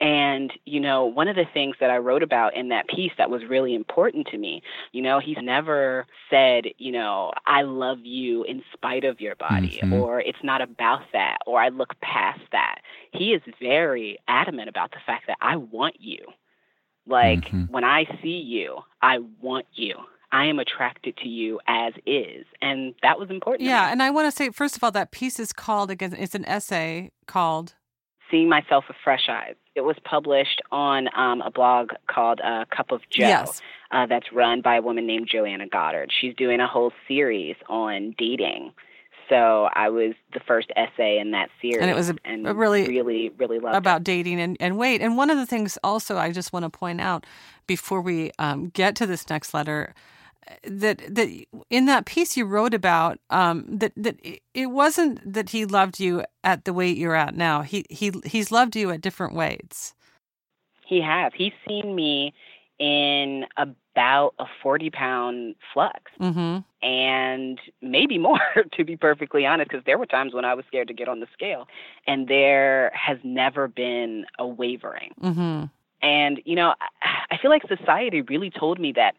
and, 0.00 0.52
you 0.64 0.80
know, 0.80 1.04
one 1.04 1.28
of 1.28 1.36
the 1.36 1.44
things 1.52 1.76
that 1.80 1.90
I 1.90 1.98
wrote 1.98 2.22
about 2.22 2.56
in 2.56 2.68
that 2.70 2.88
piece 2.88 3.12
that 3.18 3.30
was 3.30 3.42
really 3.48 3.74
important 3.74 4.26
to 4.28 4.38
me, 4.38 4.62
you 4.92 5.02
know, 5.02 5.20
he's 5.20 5.38
never 5.40 6.06
said, 6.30 6.64
you 6.78 6.92
know, 6.92 7.32
I 7.46 7.62
love 7.62 7.98
you 8.02 8.44
in 8.44 8.62
spite 8.72 9.04
of 9.04 9.20
your 9.20 9.36
body, 9.36 9.80
mm-hmm. 9.82 9.92
or 9.92 10.20
it's 10.20 10.42
not 10.42 10.60
about 10.60 11.02
that, 11.12 11.38
or 11.46 11.60
I 11.60 11.68
look 11.68 11.98
past 12.00 12.40
that. 12.52 12.80
He 13.12 13.32
is 13.32 13.42
very 13.60 14.18
adamant 14.28 14.68
about 14.68 14.90
the 14.90 15.00
fact 15.06 15.26
that 15.28 15.38
I 15.40 15.56
want 15.56 16.00
you. 16.00 16.18
Like, 17.06 17.40
mm-hmm. 17.46 17.64
when 17.64 17.84
I 17.84 18.04
see 18.22 18.40
you, 18.40 18.78
I 19.00 19.18
want 19.40 19.66
you. 19.72 19.96
I 20.32 20.46
am 20.46 20.58
attracted 20.58 21.16
to 21.18 21.28
you 21.28 21.60
as 21.66 21.92
is. 22.06 22.46
And 22.62 22.94
that 23.02 23.18
was 23.18 23.28
important. 23.28 23.68
Yeah. 23.68 23.92
And 23.92 24.02
I 24.02 24.10
want 24.10 24.26
to 24.26 24.36
say, 24.36 24.50
first 24.50 24.76
of 24.76 24.82
all, 24.82 24.90
that 24.92 25.10
piece 25.10 25.38
is 25.38 25.52
called, 25.52 25.90
again, 25.90 26.14
it's 26.18 26.34
an 26.34 26.46
essay 26.46 27.10
called 27.26 27.74
Seeing 28.30 28.48
Myself 28.48 28.84
with 28.88 28.96
Fresh 29.04 29.28
Eyes. 29.28 29.56
It 29.74 29.82
was 29.82 29.96
published 30.04 30.60
on 30.70 31.08
um, 31.16 31.40
a 31.40 31.50
blog 31.50 31.90
called 32.06 32.40
uh, 32.40 32.64
Cup 32.74 32.90
of 32.90 33.00
Jo. 33.10 33.26
Yes. 33.26 33.60
Uh, 33.90 34.06
that's 34.06 34.32
run 34.32 34.62
by 34.62 34.76
a 34.76 34.82
woman 34.82 35.06
named 35.06 35.28
Joanna 35.30 35.66
Goddard. 35.68 36.10
She's 36.18 36.34
doing 36.34 36.60
a 36.60 36.66
whole 36.66 36.92
series 37.08 37.56
on 37.68 38.14
dating. 38.18 38.72
So 39.28 39.68
I 39.74 39.88
was 39.88 40.12
the 40.34 40.40
first 40.40 40.70
essay 40.76 41.18
in 41.18 41.30
that 41.30 41.48
series, 41.60 41.78
and 41.80 41.90
it 41.90 41.94
was 41.94 42.10
a, 42.10 42.16
and 42.24 42.46
a 42.46 42.54
really, 42.54 42.86
really, 42.86 43.30
really 43.38 43.60
loved 43.60 43.76
about 43.76 44.00
it. 44.00 44.04
dating 44.04 44.40
and, 44.40 44.56
and 44.60 44.76
weight. 44.76 45.00
And 45.00 45.16
one 45.16 45.30
of 45.30 45.38
the 45.38 45.46
things 45.46 45.78
also 45.82 46.18
I 46.18 46.32
just 46.32 46.52
want 46.52 46.64
to 46.64 46.70
point 46.70 47.00
out 47.00 47.24
before 47.66 48.02
we 48.02 48.30
um, 48.38 48.68
get 48.70 48.94
to 48.96 49.06
this 49.06 49.28
next 49.30 49.54
letter 49.54 49.94
that 50.64 51.02
that 51.14 51.28
in 51.70 51.86
that 51.86 52.06
piece 52.06 52.36
you 52.36 52.44
wrote 52.44 52.74
about 52.74 53.18
um, 53.30 53.64
that 53.68 53.92
that 53.96 54.16
it 54.54 54.66
wasn't 54.66 55.32
that 55.32 55.50
he 55.50 55.64
loved 55.64 56.00
you 56.00 56.24
at 56.44 56.64
the 56.64 56.72
weight 56.72 56.96
you're 56.96 57.14
at 57.14 57.34
now. 57.34 57.62
He 57.62 57.84
he 57.88 58.12
he's 58.24 58.50
loved 58.50 58.76
you 58.76 58.90
at 58.90 59.00
different 59.00 59.34
weights. 59.34 59.94
He 60.86 61.00
has. 61.00 61.32
He's 61.34 61.52
seen 61.66 61.94
me 61.94 62.34
in 62.78 63.44
about 63.56 64.34
a 64.38 64.44
40 64.62 64.90
pound 64.90 65.54
flux 65.72 66.10
mm-hmm. 66.20 66.58
and 66.84 67.60
maybe 67.80 68.18
more 68.18 68.40
to 68.76 68.84
be 68.84 68.96
perfectly 68.96 69.46
honest 69.46 69.70
because 69.70 69.84
there 69.84 69.98
were 69.98 70.06
times 70.06 70.34
when 70.34 70.44
i 70.44 70.54
was 70.54 70.64
scared 70.66 70.88
to 70.88 70.94
get 70.94 71.08
on 71.08 71.20
the 71.20 71.26
scale 71.32 71.68
and 72.06 72.26
there 72.26 72.90
has 72.94 73.18
never 73.22 73.68
been 73.68 74.24
a 74.38 74.46
wavering 74.46 75.12
mm-hmm. 75.22 75.64
and 76.00 76.40
you 76.44 76.56
know 76.56 76.74
I, 76.80 77.34
I 77.34 77.38
feel 77.38 77.50
like 77.50 77.62
society 77.68 78.22
really 78.22 78.50
told 78.50 78.80
me 78.80 78.92
that 78.92 79.14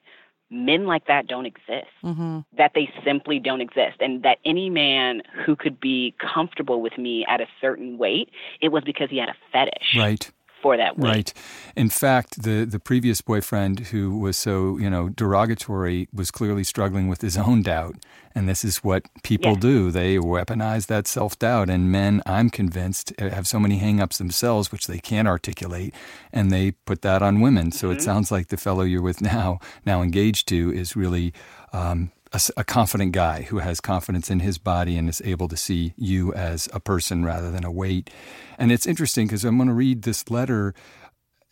men 0.50 0.86
like 0.86 1.08
that 1.08 1.28
don't 1.28 1.46
exist, 1.46 1.88
mm-hmm. 2.04 2.40
that 2.58 2.72
they 2.76 2.90
simply 3.04 3.40
don't 3.40 3.62
exist, 3.62 3.98
and 4.00 4.24
that 4.24 4.38
any 4.46 4.70
man 4.70 5.22
who 5.46 5.56
could 5.56 5.80
be 5.80 6.16
comfortable 6.20 6.82
with 6.82 6.98
me 6.98 7.26
at 7.28 7.42
a 7.42 7.48
certain 7.60 7.98
weight, 7.98 8.30
it 8.62 8.70
was 8.70 8.84
because 8.84 9.10
he 9.10 9.18
had 9.18 9.30
a 9.30 9.36
fetish. 9.52 9.96
Right 9.98 10.32
for 10.64 10.78
that 10.78 10.98
weight. 10.98 11.10
Right. 11.10 11.34
In 11.76 11.90
fact, 11.90 12.42
the 12.42 12.66
the 12.66 12.80
previous 12.80 13.22
boyfriend 13.22 13.82
who 13.92 14.18
was 14.18 14.38
so 14.38 14.78
you 14.80 14.90
know 14.90 15.10
derogatory 15.10 16.08
was 16.12 16.32
clearly 16.32 16.64
struggling 16.64 17.08
with 17.08 17.22
his 17.22 17.38
own 17.38 17.62
doubt, 17.62 17.98
and 18.34 18.50
this 18.50 18.64
is 18.64 18.78
what 18.78 19.04
people 19.22 19.52
yes. 19.52 19.62
do. 19.62 19.92
They 19.92 20.18
weaponize 20.18 20.88
that 20.88 21.06
self 21.06 21.38
doubt, 21.38 21.70
and 21.70 21.92
men, 21.92 22.24
I'm 22.26 22.50
convinced, 22.50 23.14
have 23.20 23.48
so 23.48 23.60
many 23.60 23.80
hangups 23.80 24.18
themselves 24.18 24.72
which 24.72 24.88
they 24.88 25.00
can't 25.00 25.28
articulate, 25.28 25.94
and 26.32 26.50
they 26.50 26.72
put 26.72 27.02
that 27.04 27.22
on 27.22 27.42
women. 27.42 27.72
So 27.72 27.90
mm-hmm. 27.90 27.98
it 27.98 28.02
sounds 28.02 28.32
like 28.32 28.48
the 28.48 28.58
fellow 28.58 28.84
you're 28.84 29.04
with 29.04 29.22
now, 29.22 29.60
now 29.86 30.02
engaged 30.02 30.48
to, 30.48 30.74
is 30.74 30.96
really. 30.96 31.34
Um, 31.74 32.12
a, 32.34 32.42
a, 32.58 32.64
confident 32.64 33.12
guy 33.12 33.44
who 33.44 33.60
has 33.60 33.80
confidence 33.80 34.30
in 34.30 34.40
his 34.40 34.58
body 34.58 34.98
and 34.98 35.08
is 35.08 35.22
able 35.24 35.48
to 35.48 35.56
see 35.56 35.94
you 35.96 36.34
as 36.34 36.68
a 36.74 36.80
person 36.80 37.24
rather 37.24 37.52
than 37.52 37.64
a 37.64 37.72
weight. 37.72 38.10
And 38.58 38.72
it's 38.72 38.88
interesting 38.88 39.28
because 39.28 39.46
I'm 39.46 39.58
going 39.58 39.68
to 39.68 39.74
read 39.74 40.02
this 40.02 40.30
letter, 40.30 40.74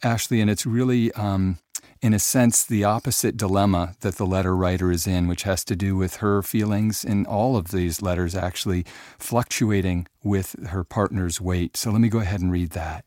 Ashley, 0.03 0.41
and 0.41 0.49
it's 0.49 0.65
really, 0.65 1.11
um, 1.13 1.59
in 2.01 2.13
a 2.13 2.19
sense, 2.19 2.65
the 2.65 2.83
opposite 2.83 3.37
dilemma 3.37 3.93
that 4.01 4.15
the 4.15 4.25
letter 4.25 4.55
writer 4.55 4.91
is 4.91 5.05
in, 5.05 5.27
which 5.27 5.43
has 5.43 5.63
to 5.65 5.75
do 5.75 5.95
with 5.95 6.17
her 6.17 6.41
feelings 6.41 7.03
in 7.03 7.25
all 7.27 7.55
of 7.55 7.69
these 7.69 8.01
letters 8.01 8.35
actually 8.35 8.85
fluctuating 9.19 10.07
with 10.23 10.55
her 10.69 10.83
partner's 10.83 11.39
weight. 11.39 11.77
So 11.77 11.91
let 11.91 12.01
me 12.01 12.09
go 12.09 12.19
ahead 12.19 12.41
and 12.41 12.51
read 12.51 12.71
that. 12.71 13.05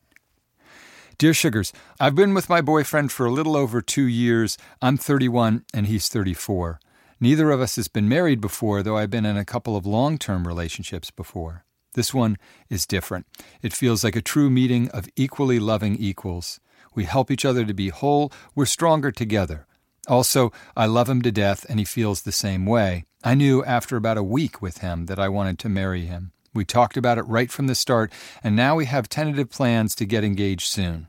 Dear 1.19 1.35
Sugars, 1.35 1.73
I've 2.01 2.17
been 2.17 2.35
with 2.35 2.49
my 2.49 2.61
boyfriend 2.61 3.13
for 3.13 3.27
a 3.27 3.31
little 3.31 3.57
over 3.57 3.81
two 3.81 4.07
years. 4.07 4.59
I'm 4.83 4.97
31 4.97 5.65
and 5.73 5.87
he's 5.87 6.09
34. 6.09 6.81
Neither 7.25 7.51
of 7.53 7.63
us 7.63 7.77
has 7.77 7.89
been 7.89 8.07
married 8.07 8.43
before, 8.43 8.83
though 8.83 8.99
I've 8.99 9.09
been 9.09 9.25
in 9.25 9.39
a 9.39 9.47
couple 9.47 9.79
of 9.79 9.87
long 9.87 10.19
term 10.19 10.47
relationships 10.47 11.11
before. 11.11 11.65
This 11.95 12.13
one 12.13 12.37
is 12.69 12.87
different. 12.87 13.27
It 13.63 13.73
feels 13.73 14.05
like 14.05 14.15
a 14.15 14.21
true 14.21 14.51
meeting 14.51 14.91
of 14.91 15.09
equally 15.17 15.59
loving 15.59 15.97
equals. 15.97 16.61
We 16.95 17.05
help 17.05 17.31
each 17.31 17.47
other 17.47 17.65
to 17.65 17.73
be 17.73 17.89
whole, 17.89 18.31
we're 18.55 18.67
stronger 18.67 19.11
together. 19.11 19.67
Also, 20.07 20.53
I 20.77 20.85
love 20.85 21.09
him 21.09 21.23
to 21.23 21.33
death, 21.33 21.65
and 21.67 21.79
he 21.79 21.87
feels 21.87 22.21
the 22.21 22.31
same 22.31 22.67
way. 22.67 23.07
I 23.23 23.33
knew 23.33 23.65
after 23.65 23.97
about 23.97 24.19
a 24.19 24.23
week 24.23 24.61
with 24.61 24.83
him 24.83 25.07
that 25.07 25.19
I 25.19 25.31
wanted 25.31 25.59
to 25.61 25.71
marry 25.71 26.05
him. 26.05 26.33
We 26.53 26.67
talked 26.67 26.99
about 26.99 27.17
it 27.17 27.23
right 27.23 27.51
from 27.51 27.69
the 27.69 27.75
start, 27.75 28.13
and 28.43 28.55
now 28.55 28.77
we 28.77 28.85
have 28.85 29.09
tentative 29.09 29.49
plans 29.49 29.95
to 29.95 30.05
get 30.05 30.25
engaged 30.25 30.67
soon. 30.67 31.09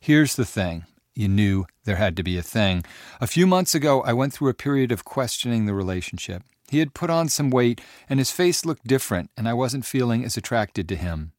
Here's 0.00 0.34
the 0.34 0.44
thing 0.44 0.86
you 1.14 1.28
knew 1.28 1.66
there 1.84 1.96
had 1.96 2.16
to 2.16 2.22
be 2.22 2.38
a 2.38 2.42
thing. 2.42 2.84
A 3.20 3.26
few 3.26 3.46
months 3.46 3.74
ago, 3.74 4.02
I 4.02 4.12
went 4.12 4.32
through 4.32 4.48
a 4.48 4.54
period 4.54 4.92
of 4.92 5.04
questioning 5.04 5.66
the 5.66 5.74
relationship. 5.74 6.42
He 6.68 6.78
had 6.78 6.94
put 6.94 7.10
on 7.10 7.28
some 7.28 7.50
weight, 7.50 7.80
and 8.08 8.18
his 8.18 8.30
face 8.30 8.64
looked 8.64 8.86
different, 8.86 9.30
and 9.36 9.48
I 9.48 9.52
wasn't 9.52 9.84
feeling 9.84 10.24
as 10.24 10.36
attracted 10.36 10.88
to 10.88 10.96
him. 10.96 11.32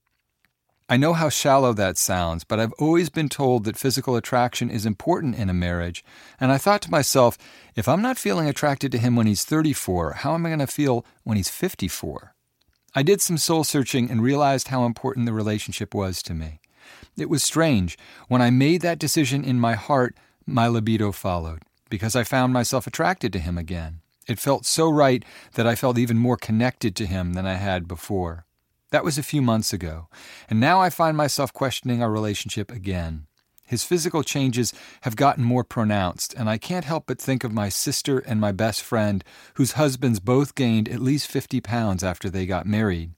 I 0.90 0.98
know 0.98 1.14
how 1.14 1.30
shallow 1.30 1.74
that 1.74 1.98
sounds, 1.98 2.44
but 2.44 2.60
I've 2.60 2.74
always 2.74 3.10
been 3.10 3.30
told 3.30 3.64
that 3.64 3.78
physical 3.78 4.16
attraction 4.16 4.70
is 4.70 4.86
important 4.86 5.36
in 5.36 5.50
a 5.50 5.54
marriage, 5.54 6.04
and 6.40 6.52
I 6.52 6.58
thought 6.58 6.82
to 6.84 6.92
myself, 6.92 7.38
if 7.76 7.88
I'm 7.88 8.02
not 8.02 8.18
feeling 8.18 8.48
attracted 8.48 8.92
to 8.92 8.98
him 8.98 9.16
when 9.16 9.26
he's 9.26 9.46
34, 9.46 10.14
how 10.14 10.36
am 10.36 10.46
I 10.46 10.50
going 10.50 10.60
to 10.60 10.68
feel 10.68 11.06
when 11.24 11.38
he's 11.38 11.50
54? 11.50 12.36
I 12.94 13.02
did 13.02 13.22
some 13.22 13.40
soul 13.40 13.64
searching 13.64 14.12
and 14.12 14.22
realized 14.22 14.68
how 14.68 14.86
important 14.86 15.26
the 15.26 15.34
relationship 15.34 15.96
was 15.96 16.22
to 16.24 16.36
me. 16.36 16.60
It 17.18 17.30
was 17.30 17.44
strange. 17.44 17.98
When 18.28 18.42
I 18.42 18.50
made 18.50 18.82
that 18.82 19.00
decision 19.00 19.44
in 19.44 19.60
my 19.60 19.74
heart, 19.74 20.18
my 20.46 20.68
libido 20.68 21.12
followed, 21.12 21.62
because 21.90 22.16
I 22.16 22.24
found 22.24 22.54
myself 22.54 22.88
attracted 22.88 23.32
to 23.34 23.40
him 23.40 23.58
again. 23.58 24.02
It 24.28 24.40
felt 24.40 24.66
so 24.66 24.90
right 24.90 25.24
that 25.54 25.68
I 25.68 25.76
felt 25.76 25.98
even 25.98 26.18
more 26.18 26.38
connected 26.38 26.96
to 26.96 27.06
him 27.06 27.34
than 27.34 27.46
I 27.46 27.56
had 27.56 27.88
before. 27.88 28.46
That 28.90 29.04
was 29.04 29.18
a 29.18 29.24
few 29.24 29.42
months 29.42 29.74
ago, 29.74 30.08
and 30.50 30.60
now 30.60 30.80
I 30.80 30.90
find 30.90 31.18
myself 31.18 31.52
questioning 31.52 32.02
our 32.02 32.12
relationship 32.12 32.72
again. 32.72 33.28
His 33.66 33.84
physical 33.84 34.24
changes 34.24 34.74
have 35.02 35.16
gotten 35.16 35.44
more 35.44 35.64
pronounced, 35.64 36.34
and 36.36 36.50
I 36.50 36.58
can't 36.58 36.86
help 36.86 37.06
but 37.08 37.20
think 37.20 37.44
of 37.44 37.52
my 37.52 37.70
sister 37.70 38.20
and 38.20 38.40
my 38.40 38.52
best 38.52 38.82
friend, 38.82 39.24
whose 39.56 39.74
husbands 39.74 40.20
both 40.20 40.56
gained 40.56 40.90
at 40.90 41.00
least 41.00 41.28
50 41.28 41.62
pounds 41.62 42.04
after 42.04 42.30
they 42.30 42.46
got 42.46 42.68
married. 42.68 43.14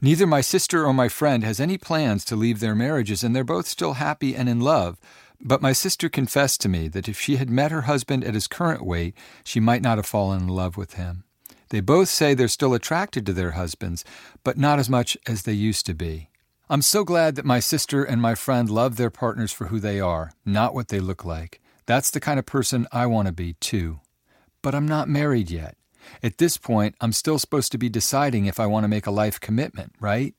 Neither 0.00 0.28
my 0.28 0.40
sister 0.40 0.86
or 0.86 0.92
my 0.92 1.08
friend 1.08 1.42
has 1.42 1.58
any 1.58 1.76
plans 1.76 2.24
to 2.26 2.36
leave 2.36 2.60
their 2.60 2.76
marriages, 2.76 3.24
and 3.24 3.34
they're 3.34 3.42
both 3.42 3.66
still 3.66 3.94
happy 3.94 4.36
and 4.36 4.48
in 4.48 4.60
love. 4.60 5.00
But 5.40 5.62
my 5.62 5.72
sister 5.72 6.08
confessed 6.08 6.60
to 6.60 6.68
me 6.68 6.86
that 6.88 7.08
if 7.08 7.18
she 7.18 7.36
had 7.36 7.50
met 7.50 7.72
her 7.72 7.82
husband 7.82 8.22
at 8.24 8.34
his 8.34 8.46
current 8.46 8.84
weight, 8.84 9.16
she 9.42 9.58
might 9.58 9.82
not 9.82 9.98
have 9.98 10.06
fallen 10.06 10.42
in 10.42 10.48
love 10.48 10.76
with 10.76 10.94
him. 10.94 11.24
They 11.70 11.80
both 11.80 12.08
say 12.08 12.34
they're 12.34 12.48
still 12.48 12.74
attracted 12.74 13.26
to 13.26 13.32
their 13.32 13.52
husbands, 13.52 14.04
but 14.44 14.56
not 14.56 14.78
as 14.78 14.88
much 14.88 15.16
as 15.26 15.42
they 15.42 15.52
used 15.52 15.84
to 15.86 15.94
be. 15.94 16.30
I'm 16.70 16.82
so 16.82 17.02
glad 17.02 17.34
that 17.34 17.44
my 17.44 17.60
sister 17.60 18.04
and 18.04 18.20
my 18.20 18.34
friend 18.34 18.68
love 18.68 18.96
their 18.96 19.10
partners 19.10 19.52
for 19.52 19.66
who 19.66 19.80
they 19.80 20.00
are, 20.00 20.32
not 20.44 20.74
what 20.74 20.88
they 20.88 21.00
look 21.00 21.24
like. 21.24 21.60
That's 21.86 22.10
the 22.10 22.20
kind 22.20 22.38
of 22.38 22.46
person 22.46 22.86
I 22.92 23.06
want 23.06 23.26
to 23.26 23.32
be, 23.32 23.54
too. 23.54 24.00
But 24.60 24.74
I'm 24.74 24.86
not 24.86 25.08
married 25.08 25.50
yet. 25.50 25.77
At 26.22 26.38
this 26.38 26.56
point, 26.56 26.94
I'm 27.00 27.12
still 27.12 27.38
supposed 27.38 27.72
to 27.72 27.78
be 27.78 27.88
deciding 27.88 28.46
if 28.46 28.60
I 28.60 28.66
want 28.66 28.84
to 28.84 28.88
make 28.88 29.06
a 29.06 29.10
life 29.10 29.40
commitment, 29.40 29.94
right? 30.00 30.34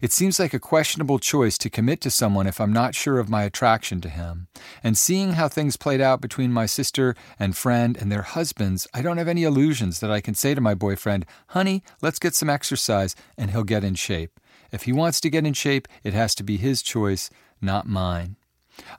It 0.00 0.12
seems 0.12 0.38
like 0.38 0.54
a 0.54 0.58
questionable 0.58 1.18
choice 1.18 1.56
to 1.58 1.70
commit 1.70 2.00
to 2.02 2.10
someone 2.10 2.46
if 2.46 2.60
I'm 2.60 2.72
not 2.72 2.94
sure 2.94 3.18
of 3.18 3.28
my 3.28 3.44
attraction 3.44 4.00
to 4.02 4.08
him. 4.08 4.48
And 4.82 4.98
seeing 4.98 5.32
how 5.32 5.48
things 5.48 5.76
played 5.76 6.00
out 6.00 6.20
between 6.20 6.52
my 6.52 6.66
sister 6.66 7.14
and 7.38 7.56
friend 7.56 7.96
and 7.96 8.10
their 8.10 8.22
husbands, 8.22 8.86
I 8.92 9.02
don't 9.02 9.18
have 9.18 9.28
any 9.28 9.44
illusions 9.44 10.00
that 10.00 10.10
I 10.10 10.20
can 10.20 10.34
say 10.34 10.54
to 10.54 10.60
my 10.60 10.74
boyfriend, 10.74 11.26
honey, 11.48 11.82
let's 12.02 12.18
get 12.18 12.34
some 12.34 12.50
exercise, 12.50 13.14
and 13.36 13.50
he'll 13.50 13.64
get 13.64 13.84
in 13.84 13.94
shape. 13.94 14.40
If 14.72 14.82
he 14.82 14.92
wants 14.92 15.20
to 15.20 15.30
get 15.30 15.46
in 15.46 15.54
shape, 15.54 15.88
it 16.02 16.12
has 16.12 16.34
to 16.36 16.42
be 16.42 16.56
his 16.56 16.82
choice, 16.82 17.30
not 17.60 17.86
mine. 17.86 18.36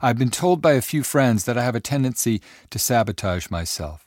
I've 0.02 0.18
been 0.18 0.30
told 0.30 0.60
by 0.60 0.72
a 0.72 0.82
few 0.82 1.02
friends 1.02 1.44
that 1.44 1.56
I 1.56 1.64
have 1.64 1.74
a 1.74 1.80
tendency 1.80 2.42
to 2.70 2.78
sabotage 2.78 3.50
myself. 3.50 4.06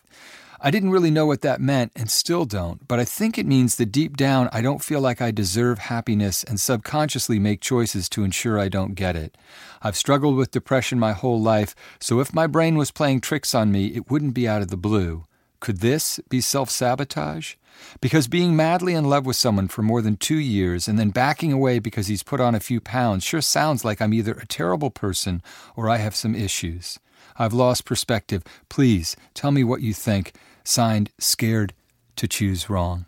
I 0.66 0.72
didn't 0.72 0.92
really 0.92 1.12
know 1.12 1.26
what 1.26 1.42
that 1.42 1.60
meant 1.60 1.92
and 1.94 2.10
still 2.10 2.46
don't, 2.46 2.88
but 2.88 2.98
I 2.98 3.04
think 3.04 3.38
it 3.38 3.46
means 3.46 3.76
that 3.76 3.92
deep 3.92 4.16
down 4.16 4.48
I 4.54 4.62
don't 4.62 4.82
feel 4.82 5.02
like 5.02 5.22
I 5.22 5.30
deserve 5.30 5.78
happiness 5.78 6.42
and 6.42 6.58
subconsciously 6.58 7.38
make 7.38 7.60
choices 7.60 8.08
to 8.10 8.24
ensure 8.24 8.58
I 8.58 8.70
don't 8.70 8.96
get 8.96 9.18
it. 9.18 9.38
I've 9.82 9.98
struggled 9.98 10.38
with 10.38 10.52
depression 10.52 10.98
my 10.98 11.12
whole 11.12 11.42
life, 11.42 11.76
so 12.00 12.22
if 12.22 12.34
my 12.34 12.48
brain 12.48 12.78
was 12.78 12.92
playing 12.92 13.20
tricks 13.20 13.54
on 13.54 13.74
me, 13.74 13.88
it 13.88 14.10
wouldn't 14.10 14.36
be 14.36 14.48
out 14.48 14.62
of 14.62 14.70
the 14.70 14.78
blue. 14.78 15.26
Could 15.60 15.82
this 15.82 16.22
be 16.30 16.40
self 16.40 16.70
sabotage? 16.70 17.56
Because 18.00 18.30
being 18.30 18.56
madly 18.56 18.94
in 18.94 19.10
love 19.10 19.26
with 19.26 19.36
someone 19.36 19.68
for 19.68 19.82
more 19.82 20.02
than 20.02 20.16
two 20.16 20.40
years 20.40 20.88
and 20.88 20.98
then 20.98 21.10
backing 21.10 21.52
away 21.52 21.80
because 21.80 22.08
he's 22.08 22.24
put 22.24 22.40
on 22.40 22.56
a 22.56 22.62
few 22.62 22.80
pounds 22.80 23.26
sure 23.26 23.42
sounds 23.42 23.84
like 23.84 24.02
I'm 24.02 24.14
either 24.14 24.32
a 24.32 24.48
terrible 24.48 24.92
person 24.92 25.42
or 25.76 25.90
I 25.90 25.98
have 25.98 26.16
some 26.16 26.34
issues. 26.36 27.00
I've 27.36 27.52
lost 27.52 27.84
perspective. 27.84 28.44
Please 28.70 29.18
tell 29.34 29.52
me 29.52 29.66
what 29.66 29.82
you 29.82 29.94
think 29.94 30.32
signed 30.64 31.12
Scared 31.20 31.74
to 32.16 32.28
Choose 32.28 32.70
Wrong. 32.70 33.06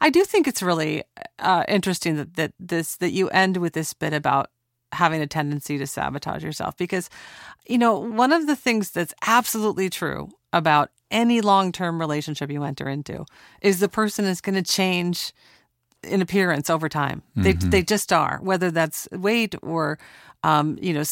I 0.00 0.10
do 0.10 0.24
think 0.24 0.48
it's 0.48 0.62
really 0.62 1.04
uh, 1.38 1.64
interesting 1.68 2.16
that, 2.16 2.34
that 2.34 2.52
this 2.58 2.96
that 2.96 3.12
you 3.12 3.28
end 3.28 3.58
with 3.58 3.72
this 3.72 3.92
bit 3.92 4.12
about 4.12 4.50
having 4.92 5.22
a 5.22 5.26
tendency 5.26 5.78
to 5.78 5.86
sabotage 5.86 6.44
yourself 6.44 6.76
because 6.76 7.08
you 7.66 7.78
know 7.78 7.98
one 7.98 8.32
of 8.32 8.46
the 8.46 8.56
things 8.56 8.90
that's 8.90 9.14
absolutely 9.26 9.88
true 9.88 10.28
about 10.52 10.90
any 11.10 11.40
long-term 11.40 12.00
relationship 12.00 12.50
you 12.50 12.62
enter 12.62 12.88
into 12.88 13.24
is 13.60 13.80
the 13.80 13.88
person 13.88 14.24
is 14.24 14.40
going 14.40 14.54
to 14.54 14.62
change 14.62 15.32
in 16.02 16.20
appearance 16.20 16.68
over 16.68 16.88
time. 16.88 17.22
They 17.36 17.54
mm-hmm. 17.54 17.70
they 17.70 17.82
just 17.82 18.12
are, 18.12 18.40
whether 18.42 18.70
that's 18.70 19.08
weight 19.12 19.54
or 19.62 19.98
um, 20.42 20.78
you 20.80 20.92
know 20.94 21.04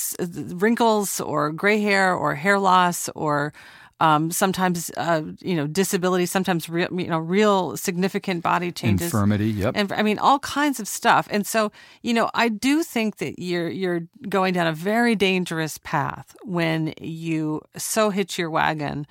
wrinkles 0.55 1.21
or 1.21 1.53
gray 1.53 1.81
hair 1.81 2.15
or 2.15 2.35
hair 2.35 2.59
loss 2.59 3.09
or 3.11 3.53
um, 4.01 4.31
sometimes 4.31 4.91
uh, 4.97 5.23
you 5.41 5.55
know 5.55 5.67
disability, 5.67 6.27
sometimes 6.27 6.69
real 6.69 6.89
you 6.99 7.07
know 7.07 7.19
real 7.19 7.77
significant 7.77 8.43
body 8.43 8.73
changes, 8.73 9.07
infirmity, 9.09 9.51
yep, 9.51 9.75
and 9.77 9.93
I 9.93 10.03
mean 10.03 10.19
all 10.19 10.39
kinds 10.39 10.81
of 10.81 10.89
stuff. 10.89 11.29
And 11.31 11.47
so 11.47 11.71
you 12.03 12.15
know 12.15 12.31
I 12.35 12.49
do 12.49 12.83
think 12.83 13.19
that 13.19 13.39
you're 13.39 13.69
you're 13.69 14.01
going 14.29 14.55
down 14.55 14.67
a 14.67 14.73
very 14.73 15.15
dangerous 15.15 15.79
path 15.79 16.35
when 16.43 16.95
you 16.99 17.61
so 17.77 18.11
hitch 18.11 18.39
your 18.39 18.51
wagon 18.51 19.07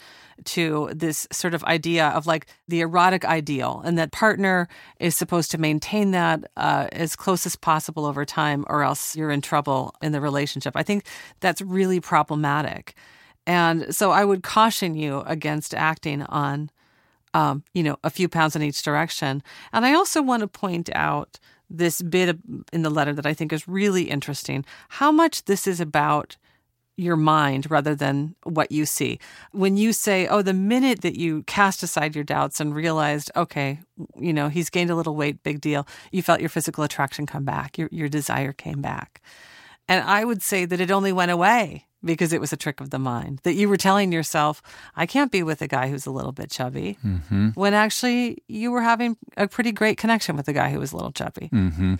to 0.45 0.89
this 0.93 1.27
sort 1.31 1.53
of 1.53 1.63
idea 1.65 2.07
of 2.07 2.25
like 2.25 2.47
the 2.67 2.81
erotic 2.81 3.25
ideal, 3.25 3.83
and 3.85 3.97
that 3.99 4.11
partner 4.11 4.67
is 4.99 5.15
supposed 5.15 5.51
to 5.51 5.59
maintain 5.59 6.11
that 6.11 6.49
uh, 6.57 6.87
as 6.93 7.15
close 7.15 7.45
as 7.45 7.55
possible 7.55 8.05
over 8.07 8.25
time, 8.25 8.65
or 8.67 8.81
else 8.81 9.15
you're 9.15 9.31
in 9.31 9.41
trouble 9.41 9.93
in 10.01 10.13
the 10.13 10.21
relationship. 10.21 10.75
I 10.75 10.81
think 10.81 11.05
that's 11.41 11.61
really 11.61 11.99
problematic. 11.99 12.95
And 13.49 13.95
so 13.95 14.11
I 14.11 14.25
would 14.25 14.43
caution 14.43 14.93
you 14.93 15.21
against 15.21 15.73
acting 15.73 16.21
on, 16.21 16.69
um, 17.33 17.63
you 17.73 17.81
know, 17.81 17.97
a 18.03 18.11
few 18.11 18.29
pounds 18.29 18.55
in 18.55 18.61
each 18.61 18.83
direction. 18.83 19.41
And 19.73 19.87
I 19.87 19.93
also 19.95 20.21
want 20.21 20.41
to 20.41 20.47
point 20.47 20.87
out 20.93 21.39
this 21.67 21.99
bit 22.03 22.37
in 22.71 22.83
the 22.83 22.91
letter 22.91 23.11
that 23.11 23.25
I 23.25 23.33
think 23.33 23.51
is 23.51 23.67
really 23.67 24.03
interesting 24.03 24.65
how 24.89 25.11
much 25.11 25.45
this 25.45 25.65
is 25.65 25.79
about 25.79 26.37
your 26.95 27.15
mind 27.15 27.71
rather 27.71 27.95
than 27.95 28.35
what 28.43 28.71
you 28.71 28.85
see. 28.85 29.17
When 29.51 29.77
you 29.77 29.93
say, 29.93 30.27
oh, 30.27 30.43
the 30.43 30.53
minute 30.53 31.01
that 31.01 31.17
you 31.17 31.41
cast 31.43 31.81
aside 31.81 32.13
your 32.13 32.23
doubts 32.23 32.59
and 32.59 32.75
realized, 32.75 33.31
okay, 33.35 33.79
you 34.15 34.31
know, 34.31 34.49
he's 34.49 34.69
gained 34.69 34.91
a 34.91 34.95
little 34.95 35.15
weight, 35.15 35.41
big 35.41 35.59
deal, 35.59 35.87
you 36.11 36.21
felt 36.21 36.39
your 36.39 36.49
physical 36.49 36.83
attraction 36.83 37.25
come 37.25 37.45
back, 37.45 37.79
your, 37.79 37.89
your 37.91 38.09
desire 38.09 38.53
came 38.53 38.79
back. 38.79 39.23
And 39.89 40.07
I 40.07 40.23
would 40.23 40.41
say 40.41 40.65
that 40.65 40.79
it 40.79 40.91
only 40.91 41.11
went 41.11 41.31
away 41.31 41.87
because 42.05 42.31
it 42.31 42.39
was 42.39 42.53
a 42.53 42.57
trick 42.57 42.79
of 42.79 42.91
the 42.91 42.99
mind. 42.99 43.39
That 43.43 43.55
you 43.55 43.67
were 43.67 43.75
telling 43.75 44.11
yourself, 44.11 44.61
I 44.95 45.05
can't 45.05 45.31
be 45.31 45.43
with 45.43 45.61
a 45.61 45.67
guy 45.67 45.89
who's 45.89 46.05
a 46.05 46.11
little 46.11 46.31
bit 46.31 46.49
chubby, 46.49 46.97
mm-hmm. 47.05 47.49
when 47.49 47.73
actually 47.73 48.43
you 48.47 48.71
were 48.71 48.81
having 48.81 49.17
a 49.35 49.47
pretty 49.47 49.71
great 49.71 49.97
connection 49.97 50.37
with 50.37 50.47
a 50.47 50.53
guy 50.53 50.69
who 50.69 50.79
was 50.79 50.93
a 50.93 50.95
little 50.95 51.11
chubby. 51.11 51.49
Mm-hmm. 51.51 51.95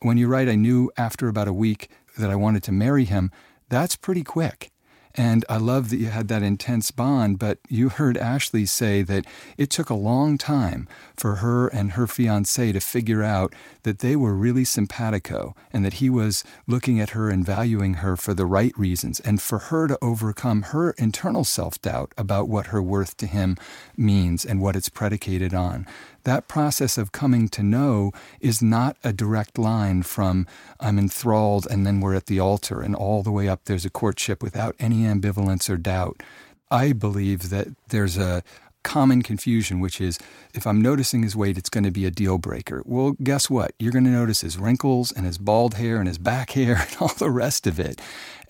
When 0.00 0.16
you 0.16 0.26
write, 0.26 0.48
I 0.48 0.56
knew 0.56 0.90
after 0.96 1.28
about 1.28 1.46
a 1.46 1.52
week 1.52 1.90
that 2.18 2.30
I 2.30 2.36
wanted 2.36 2.62
to 2.64 2.72
marry 2.72 3.04
him, 3.04 3.30
that's 3.68 3.96
pretty 3.96 4.24
quick. 4.24 4.72
And 5.16 5.44
I 5.48 5.56
love 5.56 5.88
that 5.90 5.96
you 5.96 6.06
had 6.06 6.28
that 6.28 6.42
intense 6.42 6.90
bond, 6.90 7.38
but 7.38 7.58
you 7.68 7.88
heard 7.88 8.18
Ashley 8.18 8.66
say 8.66 9.02
that 9.02 9.24
it 9.56 9.70
took 9.70 9.88
a 9.88 9.94
long 9.94 10.36
time 10.36 10.86
for 11.16 11.36
her 11.36 11.68
and 11.68 11.92
her 11.92 12.06
fiance 12.06 12.70
to 12.72 12.80
figure 12.80 13.22
out 13.22 13.54
that 13.84 14.00
they 14.00 14.14
were 14.14 14.34
really 14.34 14.64
simpatico 14.64 15.54
and 15.72 15.84
that 15.84 15.94
he 15.94 16.10
was 16.10 16.44
looking 16.66 17.00
at 17.00 17.10
her 17.10 17.30
and 17.30 17.46
valuing 17.46 17.94
her 17.94 18.16
for 18.16 18.34
the 18.34 18.44
right 18.44 18.76
reasons 18.76 19.18
and 19.20 19.40
for 19.40 19.58
her 19.58 19.88
to 19.88 19.98
overcome 20.02 20.62
her 20.62 20.90
internal 20.98 21.44
self 21.44 21.80
doubt 21.80 22.12
about 22.18 22.48
what 22.48 22.66
her 22.66 22.82
worth 22.82 23.16
to 23.16 23.26
him 23.26 23.56
means 23.96 24.44
and 24.44 24.60
what 24.60 24.76
it's 24.76 24.90
predicated 24.90 25.54
on 25.54 25.86
that 26.26 26.48
process 26.48 26.98
of 26.98 27.12
coming 27.12 27.48
to 27.48 27.62
know 27.62 28.12
is 28.40 28.60
not 28.60 28.96
a 29.02 29.12
direct 29.12 29.58
line 29.58 30.02
from 30.02 30.46
I'm 30.78 30.98
enthralled 30.98 31.66
and 31.70 31.86
then 31.86 32.00
we're 32.00 32.14
at 32.14 32.26
the 32.26 32.40
altar 32.40 32.82
and 32.82 32.94
all 32.94 33.22
the 33.22 33.32
way 33.32 33.48
up 33.48 33.64
there's 33.64 33.84
a 33.84 33.90
courtship 33.90 34.42
without 34.42 34.74
any 34.78 35.04
ambivalence 35.04 35.70
or 35.70 35.76
doubt. 35.76 36.22
I 36.70 36.92
believe 36.92 37.50
that 37.50 37.68
there's 37.88 38.18
a 38.18 38.42
common 38.82 39.22
confusion, 39.22 39.80
which 39.80 40.00
is 40.00 40.18
if 40.52 40.66
I'm 40.66 40.80
noticing 40.80 41.22
his 41.22 41.34
weight, 41.34 41.58
it's 41.58 41.70
going 41.70 41.84
to 41.84 41.90
be 41.90 42.06
a 42.06 42.10
deal 42.10 42.38
breaker. 42.38 42.82
Well, 42.84 43.16
guess 43.22 43.48
what? 43.48 43.72
You're 43.78 43.92
going 43.92 44.04
to 44.04 44.10
notice 44.10 44.40
his 44.40 44.58
wrinkles 44.58 45.12
and 45.12 45.26
his 45.26 45.38
bald 45.38 45.74
hair 45.74 45.98
and 45.98 46.06
his 46.08 46.18
back 46.18 46.50
hair 46.50 46.76
and 46.88 46.96
all 47.00 47.14
the 47.14 47.30
rest 47.30 47.66
of 47.66 47.80
it. 47.80 48.00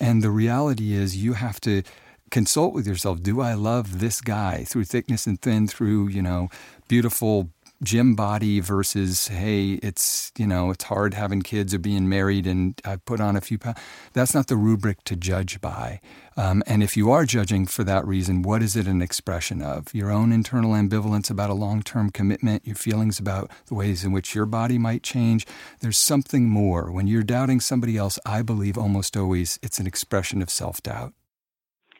And 0.00 0.22
the 0.22 0.30
reality 0.30 0.92
is, 0.92 1.16
you 1.16 1.34
have 1.34 1.60
to 1.62 1.82
consult 2.30 2.74
with 2.74 2.86
yourself. 2.86 3.22
Do 3.22 3.40
I 3.40 3.54
love 3.54 3.98
this 3.98 4.20
guy 4.20 4.64
through 4.64 4.84
thickness 4.84 5.26
and 5.26 5.40
thin, 5.40 5.68
through, 5.68 6.08
you 6.08 6.22
know, 6.22 6.48
beautiful 6.88 7.50
gym 7.82 8.14
body 8.14 8.58
versus 8.58 9.28
hey 9.28 9.72
it's 9.82 10.32
you 10.38 10.46
know 10.46 10.70
it's 10.70 10.84
hard 10.84 11.12
having 11.12 11.42
kids 11.42 11.74
or 11.74 11.78
being 11.78 12.08
married 12.08 12.46
and 12.46 12.80
i've 12.86 13.04
put 13.04 13.20
on 13.20 13.36
a 13.36 13.40
few 13.40 13.58
pounds. 13.58 13.78
That's 14.14 14.34
not 14.34 14.46
the 14.46 14.56
rubric 14.56 15.04
to 15.04 15.16
judge 15.16 15.60
by. 15.60 16.00
Um, 16.38 16.62
and 16.66 16.82
if 16.82 16.96
you 16.96 17.10
are 17.10 17.24
judging 17.24 17.66
for 17.66 17.84
that 17.84 18.06
reason 18.06 18.42
what 18.42 18.62
is 18.62 18.76
it 18.76 18.86
an 18.86 19.02
expression 19.02 19.62
of? 19.62 19.92
Your 19.94 20.10
own 20.10 20.32
internal 20.32 20.72
ambivalence 20.72 21.30
about 21.30 21.50
a 21.50 21.54
long-term 21.54 22.10
commitment 22.10 22.66
your 22.66 22.76
feelings 22.76 23.18
about 23.18 23.50
the 23.66 23.74
ways 23.74 24.04
in 24.04 24.12
which 24.12 24.34
your 24.34 24.46
body 24.46 24.78
might 24.78 25.02
change. 25.02 25.46
There's 25.80 25.98
something 25.98 26.48
more. 26.48 26.90
When 26.90 27.06
you're 27.06 27.22
doubting 27.22 27.60
somebody 27.60 27.96
else 27.96 28.18
i 28.24 28.42
believe 28.42 28.78
almost 28.78 29.16
always 29.16 29.58
it's 29.62 29.78
an 29.78 29.86
expression 29.86 30.40
of 30.40 30.48
self-doubt. 30.48 31.12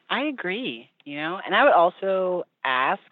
I 0.09 0.23
agree 0.23 0.91
you 1.05 1.17
know 1.17 1.39
and 1.45 1.55
i 1.55 1.65
would 1.65 1.73
also 1.73 2.45
ask 2.65 3.03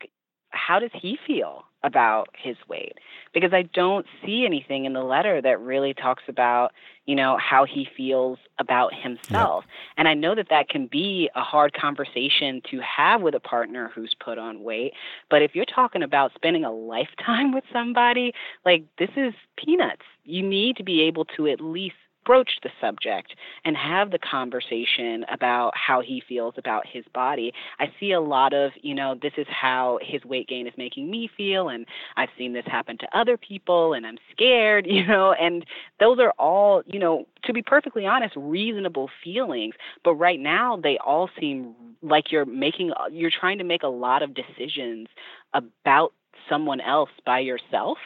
how 0.50 0.79
does 0.79 0.90
he 1.00 1.18
feel 1.27 1.64
about 1.85 2.29
his 2.37 2.57
weight 2.68 2.94
because 3.33 3.53
I 3.53 3.62
don't 3.62 4.07
see 4.25 4.44
anything 4.47 4.87
in 4.87 4.94
the 4.94 5.03
letter 5.03 5.40
that 5.42 5.61
really 5.61 5.94
talks 5.94 6.23
about, 6.29 6.73
you 7.07 7.14
know, 7.14 7.37
how 7.38 7.64
he 7.64 7.87
feels 7.97 8.38
about 8.59 8.92
himself. 8.94 9.64
Yep. 9.66 9.75
And 9.99 10.09
I 10.09 10.14
know 10.14 10.35
that 10.35 10.49
that 10.51 10.68
can 10.68 10.87
be 10.87 11.29
a 11.35 11.42
hard 11.42 11.75
conversation 11.75 12.62
to 12.70 12.81
have 12.81 13.20
with 13.20 13.35
a 13.35 13.40
partner 13.40 13.90
who's 13.94 14.14
put 14.25 14.38
on 14.38 14.62
weight, 14.62 14.92
but 15.31 15.42
if 15.42 15.55
you're 15.55 15.64
talking 15.66 16.03
about 16.03 16.33
spending 16.35 16.64
a 16.64 16.73
lifetime 16.73 17.53
with 17.55 17.64
somebody, 17.73 18.33
like 18.64 18.85
this 18.99 19.11
is 19.16 19.35
peanuts. 19.57 20.03
You 20.25 20.42
need 20.42 20.77
to 20.79 20.85
be 20.85 21.03
able 21.03 21.27
to 21.37 21.49
at 21.49 21.61
least 21.61 21.97
broach 22.24 22.50
the 22.62 22.70
subject 22.80 23.34
and 23.64 23.76
have 23.76 24.10
the 24.10 24.18
conversation 24.18 25.24
about 25.32 25.72
how 25.74 26.00
he 26.00 26.22
feels 26.28 26.54
about 26.56 26.87
his 26.87 27.04
body. 27.14 27.52
I 27.78 27.87
see 28.00 28.12
a 28.12 28.20
lot 28.20 28.52
of, 28.52 28.72
you 28.82 28.94
know, 28.94 29.14
this 29.20 29.32
is 29.37 29.46
how 29.48 29.98
his 30.02 30.24
weight 30.24 30.48
gain 30.48 30.66
is 30.66 30.74
making 30.76 31.10
me 31.10 31.28
feel, 31.37 31.68
and 31.68 31.87
I've 32.16 32.28
seen 32.37 32.52
this 32.52 32.64
happen 32.66 32.98
to 32.98 33.18
other 33.18 33.37
people, 33.37 33.94
and 33.94 34.06
I'm 34.06 34.18
scared, 34.32 34.87
you 34.88 35.06
know, 35.06 35.32
and 35.32 35.64
those 36.00 36.18
are 36.18 36.32
all, 36.38 36.82
you 36.87 36.98
know, 36.98 37.26
to 37.44 37.52
be 37.52 37.62
perfectly 37.62 38.06
honest, 38.06 38.34
reasonable 38.37 39.10
feelings. 39.22 39.74
But 40.02 40.14
right 40.14 40.40
now, 40.40 40.78
they 40.82 40.98
all 41.04 41.28
seem 41.38 41.74
like 42.02 42.32
you're 42.32 42.46
making, 42.46 42.92
you're 43.10 43.30
trying 43.30 43.58
to 43.58 43.64
make 43.64 43.82
a 43.82 43.88
lot 43.88 44.22
of 44.22 44.34
decisions 44.34 45.08
about 45.52 46.12
someone 46.48 46.80
else 46.80 47.10
by 47.24 47.38
yourself 47.38 47.98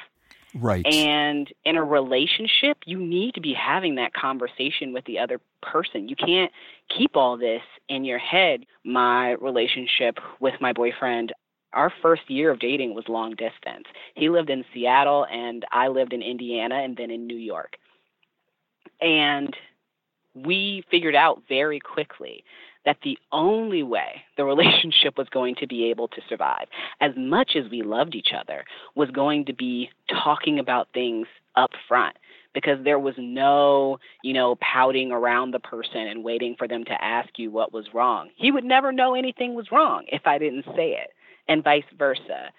Right. 0.61 0.87
and 0.87 1.53
in 1.65 1.77
a 1.77 1.85
relationship, 1.85 2.79
you 2.85 2.99
need 2.99 3.35
to 3.35 3.41
be 3.41 3.55
having 3.55 3.97
that 3.97 4.13
conversation 4.13 4.93
with 4.93 5.05
the 5.05 5.19
other 5.19 5.41
person. 5.63 6.09
You 6.09 6.17
can't 6.17 6.53
keep 6.97 7.17
all 7.17 7.37
this 7.37 7.63
in 7.89 8.05
your 8.05 8.19
head. 8.19 8.65
My 8.85 9.33
relationship 9.33 10.19
with 10.41 10.55
my 10.61 10.73
boyfriend, 10.73 11.33
our 11.73 11.93
first 12.03 12.23
year 12.29 12.51
of 12.51 12.61
dating 12.61 12.95
was 12.95 13.05
long 13.09 13.31
distance. 13.31 13.85
He 14.15 14.29
lived 14.29 14.51
in 14.51 14.65
Seattle 14.73 15.27
and 15.31 15.65
I 15.71 15.89
lived 15.89 16.13
in 16.13 16.23
Indiana 16.23 16.77
and 16.77 16.97
then 16.97 17.11
in 17.11 17.27
New 17.27 17.37
York. 17.37 17.77
And 19.01 19.55
we 20.35 20.85
figured 20.91 21.15
out 21.15 21.43
very 21.49 21.81
quickly 21.81 22.45
that 22.89 22.97
the 23.03 23.19
only 23.33 23.83
way 23.83 24.23
the 24.39 24.45
relationship 24.47 25.19
was 25.19 25.29
going 25.29 25.55
to 25.55 25.67
be 25.67 25.91
able 25.91 26.09
to 26.09 26.23
survive, 26.27 26.67
as 27.03 27.13
much 27.19 27.55
as 27.55 27.71
we 27.71 27.83
loved 27.83 28.15
each 28.15 28.31
other, 28.35 28.65
was 28.95 29.11
going 29.11 29.45
to 29.45 29.53
be 29.53 29.91
talking 30.25 30.59
about 30.59 30.89
things 30.95 31.27
up 31.55 31.69
front 31.87 32.17
because 32.55 32.83
there 32.85 32.99
was 32.99 33.15
no, 33.19 33.99
you 34.25 34.33
know, 34.33 34.57
pouting 34.63 35.13
around 35.13 35.51
the 35.51 35.61
person 35.61 36.07
and 36.07 36.25
waiting 36.25 36.55
for 36.57 36.67
them 36.67 36.83
to 36.83 37.05
ask 37.05 37.29
you 37.37 37.51
what 37.51 37.75
was 37.75 37.85
wrong. 37.93 38.31
He 38.37 38.51
would 38.51 38.65
never 38.65 38.91
know 38.91 39.15
anything 39.15 39.55
was 39.55 39.71
wrong 39.71 40.05
if 40.11 40.23
I 40.25 40.39
didn't 40.39 40.65
say 40.75 40.93
it, 40.93 41.11
and 41.47 41.63
vice 41.63 41.85
versa. 41.99 42.51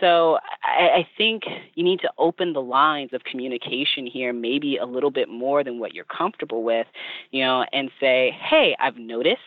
So 0.00 0.38
I, 0.64 1.00
I 1.00 1.08
think 1.18 1.42
you 1.74 1.84
need 1.84 2.00
to 2.00 2.10
open 2.16 2.54
the 2.54 2.62
lines 2.62 3.10
of 3.12 3.24
communication 3.24 4.06
here, 4.06 4.32
maybe 4.32 4.78
a 4.78 4.86
little 4.86 5.10
bit 5.10 5.28
more 5.28 5.62
than 5.62 5.78
what 5.78 5.92
you're 5.92 6.04
comfortable 6.04 6.62
with, 6.62 6.86
you 7.30 7.44
know, 7.44 7.66
and 7.74 7.90
say, 8.00 8.34
hey, 8.40 8.74
I've 8.80 8.96
noticed, 8.96 9.40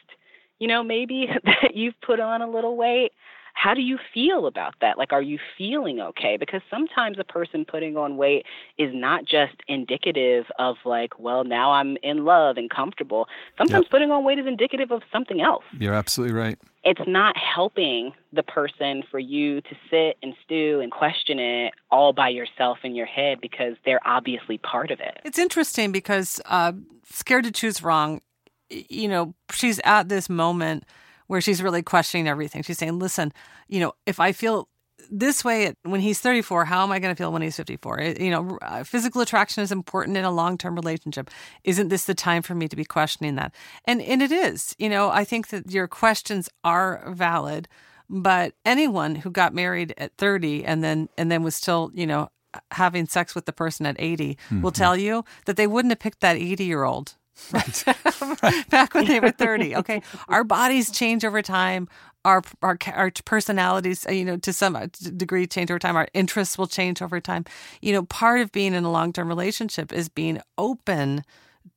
you 0.60 0.67
know, 0.67 0.84
maybe 0.84 1.28
that 1.43 1.76
you've 1.76 2.00
put 2.02 2.19
on 2.19 2.41
a 2.41 2.50
little 2.50 2.76
weight. 2.78 3.12
How 3.56 3.74
do 3.74 3.82
you 3.82 3.98
feel 4.13 4.48
about 4.48 4.76
that? 4.80 4.98
Like, 4.98 5.12
are 5.12 5.22
you 5.22 5.38
feeling 5.58 6.00
okay? 6.00 6.38
Because 6.38 6.62
sometimes 6.69 7.17
a 7.19 7.26
person 7.26 7.65
putting 7.65 7.98
on 7.98 8.15
weight 8.15 8.45
is 8.78 8.91
not 8.93 9.26
just 9.26 9.56
indicative 9.67 10.45
of, 10.58 10.78
like, 10.86 11.19
well, 11.19 11.43
now 11.43 11.72
I'm 11.72 11.98
in 12.02 12.24
love 12.24 12.56
and 12.56 12.69
comfortable. 12.69 13.28
Sometimes 13.58 13.86
Yep. 13.86 13.91
putting 13.91 14.12
on 14.12 14.24
weight 14.24 14.39
is 14.39 14.48
indicative 14.48 14.91
of 14.91 15.02
something 15.12 15.41
else 15.41 15.65
You're 15.78 15.93
absolutely 15.93 16.38
right. 16.39 16.58
it's 16.86 17.02
not 17.06 17.36
helping 17.36 18.13
the 18.32 18.43
person 18.43 19.04
for 19.12 19.19
you 19.19 19.60
to 19.62 19.76
sit 19.89 20.17
and 20.24 20.34
stew 20.45 20.80
and 20.80 20.91
question 20.91 21.38
it 21.39 21.74
all 21.91 22.13
by 22.13 22.30
yourself 22.30 22.78
in 22.84 22.95
your 22.95 23.06
head 23.08 23.41
because 23.41 23.74
they're 23.84 24.00
obviously 24.08 24.58
part 24.60 24.89
of 24.91 25.02
it. 25.02 25.19
It's 25.26 25.39
interesting 25.39 25.91
because 25.91 26.39
uh, 26.45 26.72
scared 27.12 27.43
to 27.43 27.52
choose 27.52 27.84
wrong. 27.84 28.22
You 28.70 29.08
know, 29.08 29.34
she's 29.52 29.80
at 29.84 30.10
this 30.10 30.30
moment 30.30 30.86
where 31.28 31.42
she's 31.42 31.62
really 31.62 31.84
questioning 31.84 32.28
everything. 32.28 32.64
She's 32.64 32.78
saying, 32.78 33.00
"Listen, 33.00 33.34
you 33.68 33.80
know, 33.80 33.94
if 34.06 34.20
I 34.20 34.32
feel 34.32 34.68
this 35.10 35.44
way 35.44 35.74
when 35.84 36.02
he's 36.02 36.20
34, 36.20 36.66
how 36.66 36.84
am 36.84 36.92
I 36.92 37.00
going 37.00 37.14
to 37.14 37.18
feel 37.18 37.32
when 37.32 37.42
he's 37.42 37.56
54? 37.56 38.02
You 38.20 38.32
know, 38.32 38.58
uh, 38.62 38.84
physical 38.84 39.22
attraction 39.22 39.64
is 39.64 39.72
important 39.72 40.18
in 40.18 40.26
a 40.26 40.32
long-term 40.32 40.76
relationship. 40.76 41.30
Isn't 41.64 41.90
this 41.90 42.06
the 42.06 42.14
time 42.14 42.42
for 42.42 42.56
me 42.56 42.68
to 42.68 42.76
be 42.76 42.86
questioning 42.86 43.36
that? 43.36 43.54
And 43.86 44.02
and 44.02 44.22
it 44.22 44.32
is. 44.32 44.76
You 44.78 44.90
know, 44.90 45.10
I 45.10 45.24
think 45.24 45.50
that 45.50 45.72
your 45.72 45.88
questions 45.88 46.50
are 46.64 47.04
valid, 47.08 47.68
but 48.10 48.54
anyone 48.66 49.16
who 49.16 49.32
got 49.32 49.54
married 49.54 49.94
at 49.98 50.16
30 50.18 50.66
and 50.66 50.84
then 50.84 51.10
and 51.18 51.32
then 51.32 51.44
was 51.44 51.56
still, 51.56 51.92
you 51.94 52.08
know, 52.08 52.30
having 52.72 53.06
sex 53.06 53.36
with 53.36 53.46
the 53.46 53.54
person 53.54 53.86
at 53.86 53.96
80 54.00 54.38
will 54.62 54.72
tell 54.72 54.98
you 54.98 55.24
that 55.46 55.56
they 55.56 55.68
wouldn't 55.68 55.92
have 55.92 56.00
picked 56.00 56.22
that 56.22 56.36
80 56.36 56.64
year 56.64 56.84
old 56.84 57.16
back 58.69 58.93
when 58.93 59.06
they 59.06 59.19
were 59.19 59.32
30 59.32 59.75
okay? 59.78 60.02
Our 60.28 60.43
bodies 60.43 60.91
change 60.91 61.25
over 61.25 61.41
time. 61.41 61.88
Our 62.25 62.43
our 62.62 62.78
our 62.93 63.12
personalities 63.23 64.06
uh, 64.06 64.12
you 64.12 64.25
know 64.25 64.38
to 64.38 64.52
some 64.52 64.75
uh, 64.75 64.88
degree 65.15 65.47
change 65.47 65.71
over 65.71 65.80
time. 65.80 65.95
Our 65.95 66.08
interests 66.13 66.58
will 66.58 66.67
change 66.67 67.02
over 67.02 67.21
time. 67.21 67.45
You 67.82 67.93
know 67.93 68.04
part 68.04 68.41
of 68.41 68.52
being 68.52 68.73
in 68.73 68.84
a 68.84 68.91
long-term 68.91 69.28
relationship 69.28 69.93
is 69.93 70.10
being 70.10 70.41
open 70.58 71.23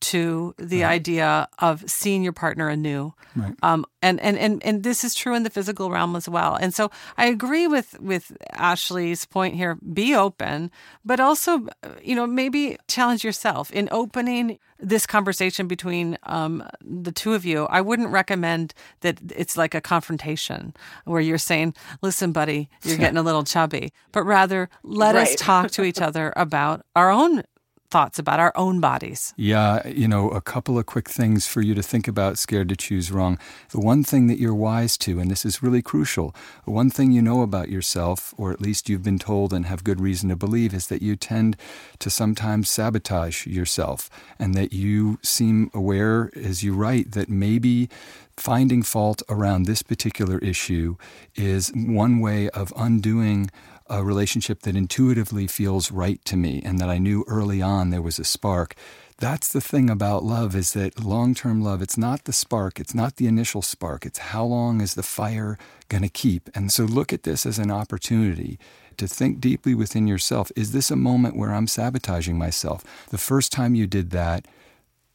to 0.03 0.55
the 0.59 0.85
idea 0.85 1.49
of 1.59 1.89
seeing 1.91 2.23
your 2.23 2.33
partner 2.33 2.69
anew 2.69 3.15
Right. 3.35 3.55
um, 3.63 3.87
and, 4.03 4.21
and, 4.21 4.37
and, 4.37 4.63
and 4.65 4.83
this 4.83 5.05
is 5.05 5.15
true 5.15 5.35
in 5.35 5.43
the 5.43 5.49
physical 5.51 5.91
realm 5.91 6.17
as 6.17 6.29
well. 6.29 6.57
And 6.57 6.75
so 6.75 6.91
I 7.17 7.27
agree 7.27 7.67
with, 7.67 7.99
with 8.01 8.37
Ashley's 8.53 9.25
point 9.25 9.55
here. 9.55 9.77
Be 9.93 10.15
open, 10.15 10.71
but 11.05 11.21
also, 11.21 11.67
uh, 11.83 11.91
you 12.03 12.15
know, 12.15 12.27
maybe 12.27 12.77
challenge 12.89 13.25
yourself 13.25 13.71
in 13.71 13.89
opening 13.91 14.59
this 14.79 15.07
conversation 15.07 15.69
between 15.69 16.19
um, 16.25 16.69
the 16.85 17.13
two 17.13 17.33
of 17.35 17.45
you. 17.45 17.67
I 17.67 17.81
wouldn't 17.81 18.11
recommend 18.11 18.75
that 19.01 19.19
it's 19.35 19.57
like 19.57 19.75
a 19.75 19.81
confrontation 19.81 20.75
where 21.05 21.21
you're 21.21 21.39
saying, 21.39 21.75
listen, 22.03 22.33
buddy, 22.33 22.69
you're 22.83 22.97
getting 22.99 23.17
a 23.17 23.23
little 23.23 23.45
chubby, 23.45 23.93
but 24.11 24.25
rather 24.25 24.69
let 24.83 25.15
us 25.15 25.37
talk 25.37 25.71
to 25.73 25.85
each 25.85 26.01
other 26.01 26.33
about 26.37 26.85
our 26.97 27.11
own 27.11 27.45
thoughts 27.93 28.19
about 28.19 28.41
our 28.41 28.53
own 28.57 28.81
bodies. 28.81 29.35
Yeah, 29.37 29.87
you 29.87 30.09
know, 30.09 30.31
a 30.31 30.41
couple 30.41 30.79
of 30.79 30.87
quick 30.87 31.11
things 31.11 31.47
for 31.47 31.61
you 31.61 31.75
to 31.75 31.83
think 31.83 32.09
about 32.09 32.39
scared 32.39 32.71
to 32.71 32.77
choose 32.77 33.13
wrong. 33.13 33.39
The 33.69 33.81
one 33.81 34.03
thing 34.03 34.29
that 34.29 34.41
you're 34.41 34.55
wise 34.55 34.97
to, 34.99 35.21
and 35.21 35.31
this 35.31 35.45
is 35.45 35.63
really 35.63 35.83
crucial, 35.83 36.35
one 36.65 36.89
thing 36.89 37.13
you 37.13 37.21
know 37.21 37.43
about 37.43 37.69
yourself, 37.69 38.33
or 38.39 38.51
at 38.51 38.63
least 38.63 38.89
you've 38.89 39.03
been 39.03 39.19
told 39.19 39.53
and 39.53 39.67
have 39.67 39.85
good 39.85 40.01
reason 40.01 40.31
to 40.31 40.37
believe, 40.37 40.73
is 40.73 40.87
that 40.87 41.03
you 41.03 41.17
tend 41.17 41.57
to 41.99 42.09
sometimes 42.09 42.71
sabotage 42.71 43.47
yourself 43.47 44.09
and 44.39 44.55
that 44.55 44.73
you 44.73 45.19
seem 45.23 45.71
aware, 45.75 46.31
as 46.35 46.63
you 46.63 46.73
write, 46.75 47.13
that 47.13 47.29
maybe 47.29 47.91
finding 48.39 48.83
fault 48.83 49.23
around 49.29 49.67
this 49.67 49.83
particular 49.83 50.39
issue 50.39 50.97
is 51.35 51.71
one 51.77 52.21
way 52.21 52.49
of 52.51 52.73
undoing 52.75 53.51
a 53.93 54.03
relationship 54.03 54.63
that 54.63 54.75
intuitively 54.75 55.47
feels 55.47 55.93
right 55.93 56.25
to 56.25 56.35
me 56.35 56.63
and 56.65 56.79
that 56.79 56.89
I 56.89 56.97
knew 56.97 57.27
early 57.29 57.61
on 57.61 57.91
there 57.91 58.01
was 58.01 58.19
a 58.19 58.25
spark. 58.25 58.75
That's 59.19 59.53
the 59.53 59.61
thing 59.61 59.91
about 59.91 60.25
love 60.25 60.57
is 60.57 60.73
that 60.73 61.05
long-term 61.05 61.63
love 61.63 61.83
it's 61.83 61.99
not 61.99 62.25
the 62.25 62.33
spark, 62.33 62.81
it's 62.81 62.95
not 62.95 63.17
the 63.17 63.27
initial 63.27 63.61
spark, 63.61 64.07
it's 64.07 64.19
how 64.19 64.45
long 64.45 64.81
is 64.81 64.95
the 64.95 65.03
fire 65.03 65.59
going 65.91 66.03
to 66.03 66.09
keep. 66.09 66.49
And 66.55 66.73
so 66.73 66.85
look 66.85 67.13
at 67.13 67.25
this 67.25 67.45
as 67.45 67.59
an 67.59 67.71
opportunity 67.71 68.59
to 68.97 69.07
think 69.07 69.41
deeply 69.41 69.75
within 69.75 70.07
yourself. 70.07 70.51
Is 70.57 70.73
this 70.73 70.91
a 70.91 70.97
moment 70.97 71.37
where 71.37 71.53
I'm 71.53 71.67
sabotaging 71.67 72.39
myself? 72.39 72.83
The 73.11 73.19
first 73.19 73.53
time 73.53 73.75
you 73.75 73.87
did 73.87 74.09
that, 74.11 74.49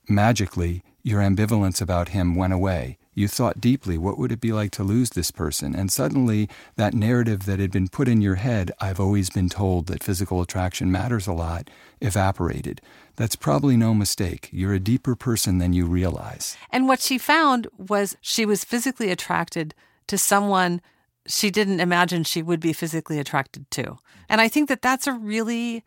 magically 0.07 0.83
your 1.01 1.21
ambivalence 1.21 1.81
about 1.81 2.09
him 2.09 2.35
went 2.35 2.53
away. 2.53 2.99
You 3.17 3.27
thought 3.27 3.59
deeply, 3.59 3.97
what 3.97 4.19
would 4.19 4.31
it 4.31 4.39
be 4.39 4.53
like 4.53 4.69
to 4.73 4.83
lose 4.83 5.09
this 5.09 5.31
person? 5.31 5.73
And 5.73 5.91
suddenly, 5.91 6.47
that 6.75 6.93
narrative 6.93 7.47
that 7.47 7.57
had 7.57 7.71
been 7.71 7.87
put 7.87 8.07
in 8.07 8.21
your 8.21 8.35
head, 8.35 8.71
I've 8.79 8.99
always 8.99 9.31
been 9.31 9.49
told 9.49 9.87
that 9.87 10.03
physical 10.03 10.39
attraction 10.39 10.91
matters 10.91 11.25
a 11.25 11.33
lot, 11.33 11.67
evaporated. 11.99 12.79
That's 13.15 13.35
probably 13.35 13.75
no 13.75 13.95
mistake. 13.95 14.49
You're 14.51 14.75
a 14.75 14.79
deeper 14.79 15.15
person 15.15 15.57
than 15.57 15.73
you 15.73 15.87
realize. 15.87 16.55
And 16.69 16.87
what 16.87 16.99
she 16.99 17.17
found 17.17 17.65
was 17.75 18.15
she 18.21 18.45
was 18.45 18.63
physically 18.63 19.09
attracted 19.09 19.73
to 20.05 20.17
someone 20.19 20.79
she 21.25 21.49
didn't 21.49 21.79
imagine 21.79 22.23
she 22.23 22.43
would 22.43 22.59
be 22.59 22.71
physically 22.71 23.17
attracted 23.17 23.71
to. 23.71 23.97
And 24.29 24.41
I 24.41 24.47
think 24.47 24.69
that 24.69 24.83
that's 24.83 25.07
a 25.07 25.13
really 25.13 25.83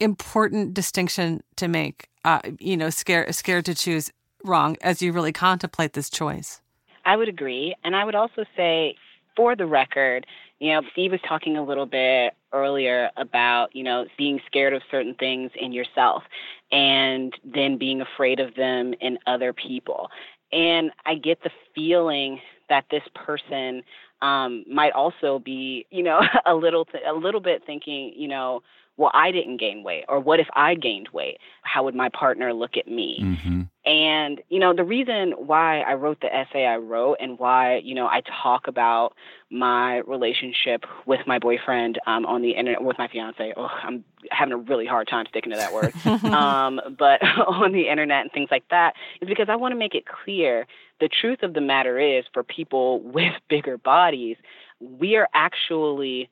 important 0.00 0.74
distinction 0.74 1.44
to 1.54 1.68
make. 1.68 2.08
Uh, 2.24 2.40
you 2.58 2.76
know, 2.76 2.90
scared 2.90 3.32
scared 3.32 3.64
to 3.64 3.76
choose 3.76 4.10
wrong 4.44 4.76
as 4.80 5.02
you 5.02 5.12
really 5.12 5.32
contemplate 5.32 5.92
this 5.92 6.10
choice. 6.10 6.60
I 7.04 7.16
would 7.16 7.28
agree. 7.28 7.74
And 7.84 7.96
I 7.96 8.04
would 8.04 8.14
also 8.14 8.44
say, 8.56 8.96
for 9.36 9.54
the 9.56 9.66
record, 9.66 10.26
you 10.58 10.72
know, 10.72 10.82
Steve 10.92 11.12
was 11.12 11.20
talking 11.26 11.56
a 11.56 11.62
little 11.62 11.86
bit 11.86 12.34
earlier 12.52 13.10
about, 13.16 13.74
you 13.74 13.84
know, 13.84 14.06
being 14.16 14.40
scared 14.46 14.72
of 14.72 14.82
certain 14.90 15.14
things 15.14 15.50
in 15.54 15.72
yourself 15.72 16.24
and 16.72 17.32
then 17.44 17.78
being 17.78 18.00
afraid 18.00 18.40
of 18.40 18.54
them 18.56 18.94
in 19.00 19.18
other 19.26 19.52
people. 19.52 20.10
And 20.52 20.90
I 21.06 21.14
get 21.14 21.42
the 21.42 21.50
feeling 21.74 22.40
that 22.68 22.84
this 22.90 23.02
person 23.14 23.82
um, 24.20 24.64
might 24.68 24.92
also 24.92 25.38
be, 25.38 25.86
you 25.90 26.02
know, 26.02 26.20
a 26.46 26.54
little 26.54 26.84
th- 26.84 27.04
a 27.06 27.12
little 27.12 27.40
bit 27.40 27.62
thinking, 27.64 28.12
you 28.16 28.28
know, 28.28 28.62
well, 28.98 29.12
I 29.14 29.30
didn't 29.30 29.58
gain 29.58 29.84
weight? 29.84 30.04
Or 30.08 30.18
what 30.20 30.40
if 30.40 30.48
I 30.54 30.74
gained 30.74 31.08
weight? 31.12 31.38
How 31.62 31.84
would 31.84 31.94
my 31.94 32.08
partner 32.10 32.52
look 32.52 32.76
at 32.76 32.88
me? 32.88 33.20
Mm-hmm. 33.22 33.62
And, 33.88 34.42
you 34.48 34.58
know, 34.58 34.74
the 34.74 34.84
reason 34.84 35.32
why 35.38 35.80
I 35.80 35.94
wrote 35.94 36.20
the 36.20 36.34
essay 36.34 36.66
I 36.66 36.76
wrote 36.76 37.16
and 37.20 37.38
why, 37.38 37.76
you 37.76 37.94
know, 37.94 38.06
I 38.06 38.22
talk 38.42 38.66
about 38.66 39.14
my 39.50 39.98
relationship 39.98 40.84
with 41.06 41.20
my 41.26 41.38
boyfriend 41.38 41.98
um, 42.06 42.26
on 42.26 42.42
the 42.42 42.50
internet, 42.50 42.82
with 42.82 42.98
my 42.98 43.08
fiance, 43.08 43.54
oh, 43.56 43.68
I'm 43.82 44.04
having 44.30 44.52
a 44.52 44.58
really 44.58 44.84
hard 44.84 45.08
time 45.08 45.26
sticking 45.30 45.52
to 45.52 45.56
that 45.56 45.72
word, 45.72 45.94
um, 46.34 46.80
but 46.98 47.22
on 47.46 47.72
the 47.72 47.88
internet 47.88 48.22
and 48.22 48.32
things 48.32 48.48
like 48.50 48.64
that, 48.70 48.94
is 49.22 49.28
because 49.28 49.48
I 49.48 49.56
want 49.56 49.72
to 49.72 49.78
make 49.78 49.94
it 49.94 50.04
clear 50.06 50.66
the 51.00 51.08
truth 51.08 51.42
of 51.42 51.54
the 51.54 51.60
matter 51.60 51.98
is 51.98 52.24
for 52.34 52.42
people 52.42 53.00
with 53.00 53.32
bigger 53.48 53.78
bodies, 53.78 54.36
we 54.80 55.16
are 55.16 55.28
actually 55.34 56.28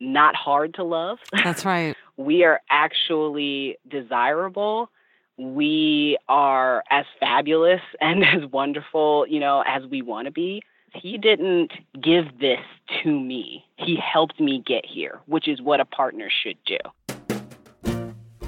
not 0.00 0.34
hard 0.34 0.74
to 0.74 0.84
love. 0.84 1.18
That's 1.32 1.64
right. 1.64 1.96
We 2.16 2.44
are 2.44 2.60
actually 2.70 3.76
desirable 3.88 4.90
we 5.36 6.16
are 6.28 6.84
as 6.90 7.04
fabulous 7.18 7.80
and 8.00 8.24
as 8.24 8.50
wonderful, 8.50 9.26
you 9.28 9.40
know, 9.40 9.62
as 9.66 9.84
we 9.86 10.02
want 10.02 10.26
to 10.26 10.32
be. 10.32 10.62
He 10.94 11.18
didn't 11.18 11.72
give 12.00 12.38
this 12.38 12.60
to 13.02 13.10
me. 13.10 13.64
He 13.76 13.96
helped 13.96 14.38
me 14.38 14.62
get 14.64 14.86
here, 14.86 15.18
which 15.26 15.48
is 15.48 15.60
what 15.60 15.80
a 15.80 15.84
partner 15.84 16.28
should 16.30 16.56
do. 16.64 16.78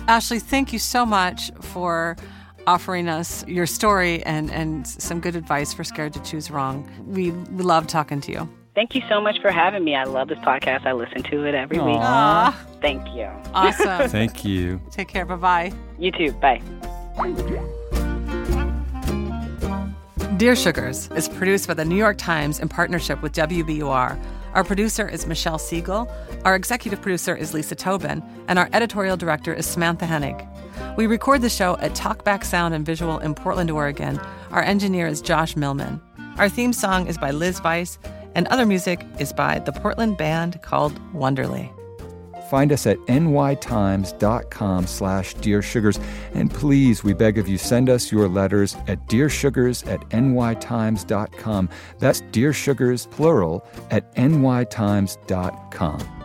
Ashley, 0.07 0.39
thank 0.39 0.73
you 0.73 0.79
so 0.79 1.05
much 1.05 1.51
for 1.61 2.17
offering 2.69 3.09
us 3.09 3.45
your 3.49 3.67
story 3.67 4.23
and, 4.23 4.53
and 4.53 4.87
some 4.87 5.19
good 5.19 5.35
advice 5.35 5.75
for 5.75 5.83
Scared 5.83 6.12
to 6.12 6.23
Choose 6.23 6.49
Wrong. 6.49 6.89
We 7.05 7.33
love 7.33 7.89
talking 7.89 8.21
to 8.23 8.33
you. 8.33 8.49
Thank 8.77 8.95
you 8.95 9.01
so 9.09 9.22
much 9.22 9.41
for 9.41 9.51
having 9.51 9.85
me. 9.85 9.95
I 9.95 10.05
love 10.05 10.29
this 10.29 10.39
podcast. 10.41 10.85
I 10.85 10.93
listen 10.93 11.22
to 11.24 11.47
it 11.47 11.55
every 11.55 11.79
Aww. 11.79 11.87
week. 11.87 11.97
Aww. 11.97 12.55
Thank 12.83 13.09
you. 13.16 13.24
Awesome. 13.55 14.09
Thank 14.11 14.45
you. 14.45 14.83
Take 14.91 15.09
care. 15.09 15.24
Bye 15.24 15.37
bye. 15.37 15.72
You 15.99 16.12
too. 16.12 16.33
Bye. 16.33 16.61
Dear 20.37 20.55
Sugars 20.55 21.09
is 21.12 21.27
produced 21.31 21.66
by 21.66 21.72
the 21.72 21.87
New 21.87 21.97
York 21.97 22.18
Times 22.18 22.61
in 22.61 22.68
partnership 22.68 23.22
with 23.22 23.33
WBUR. 23.33 24.22
Our 24.53 24.64
producer 24.64 25.09
is 25.09 25.27
Michelle 25.27 25.59
Siegel, 25.59 26.11
our 26.45 26.55
executive 26.55 27.01
producer 27.01 27.35
is 27.35 27.55
Lisa 27.55 27.74
Tobin, 27.74 28.22
and 28.47 28.59
our 28.59 28.68
editorial 28.74 29.16
director 29.16 29.55
is 29.55 29.66
Samantha 29.66 30.05
Henig. 30.05 30.47
We 30.99 31.07
record 31.07 31.41
the 31.41 31.49
show 31.49 31.79
at 31.79 31.95
Talkback 31.95 32.45
Sound 32.45 32.74
and 32.74 32.85
Visual 32.85 33.18
in 33.20 33.35
Portland, 33.35 33.70
Oregon. 33.70 34.20
Our 34.51 34.62
engineer 34.62 35.07
is 35.07 35.22
Josh 35.22 35.57
Millman. 35.57 36.01
Our 36.37 36.51
theme 36.51 36.74
song 36.74 37.07
is 37.07 37.16
by 37.16 37.31
Liz 37.31 37.62
Weiss, 37.62 37.99
and 38.37 38.47
other 38.49 38.66
music 38.66 39.05
is 39.18 39.32
by 39.32 39.59
the 39.59 39.72
Portland 39.72 40.16
band 40.16 40.62
called 40.62 40.97
Wonderly. 41.12 41.72
Find 42.51 42.70
us 42.70 42.87
at 42.87 42.99
nytimes.com 42.99 44.87
slash 44.87 45.34
Dear 45.34 45.62
Sugars. 45.62 45.99
And 46.32 46.49
please, 46.49 47.03
we 47.03 47.12
beg 47.12 47.39
of 47.39 47.49
you, 47.49 47.59
send 47.59 47.91
us 47.91 48.12
your 48.12 48.28
letters 48.28 48.76
at 48.87 49.05
dearsugars 49.09 49.84
at 49.91 49.99
nytimes.com. 50.11 51.68
That's 51.99 52.20
Dear 52.30 52.53
Sugars, 52.53 53.07
plural, 53.07 53.66
at 53.91 54.14
nytimes.com. 54.14 56.16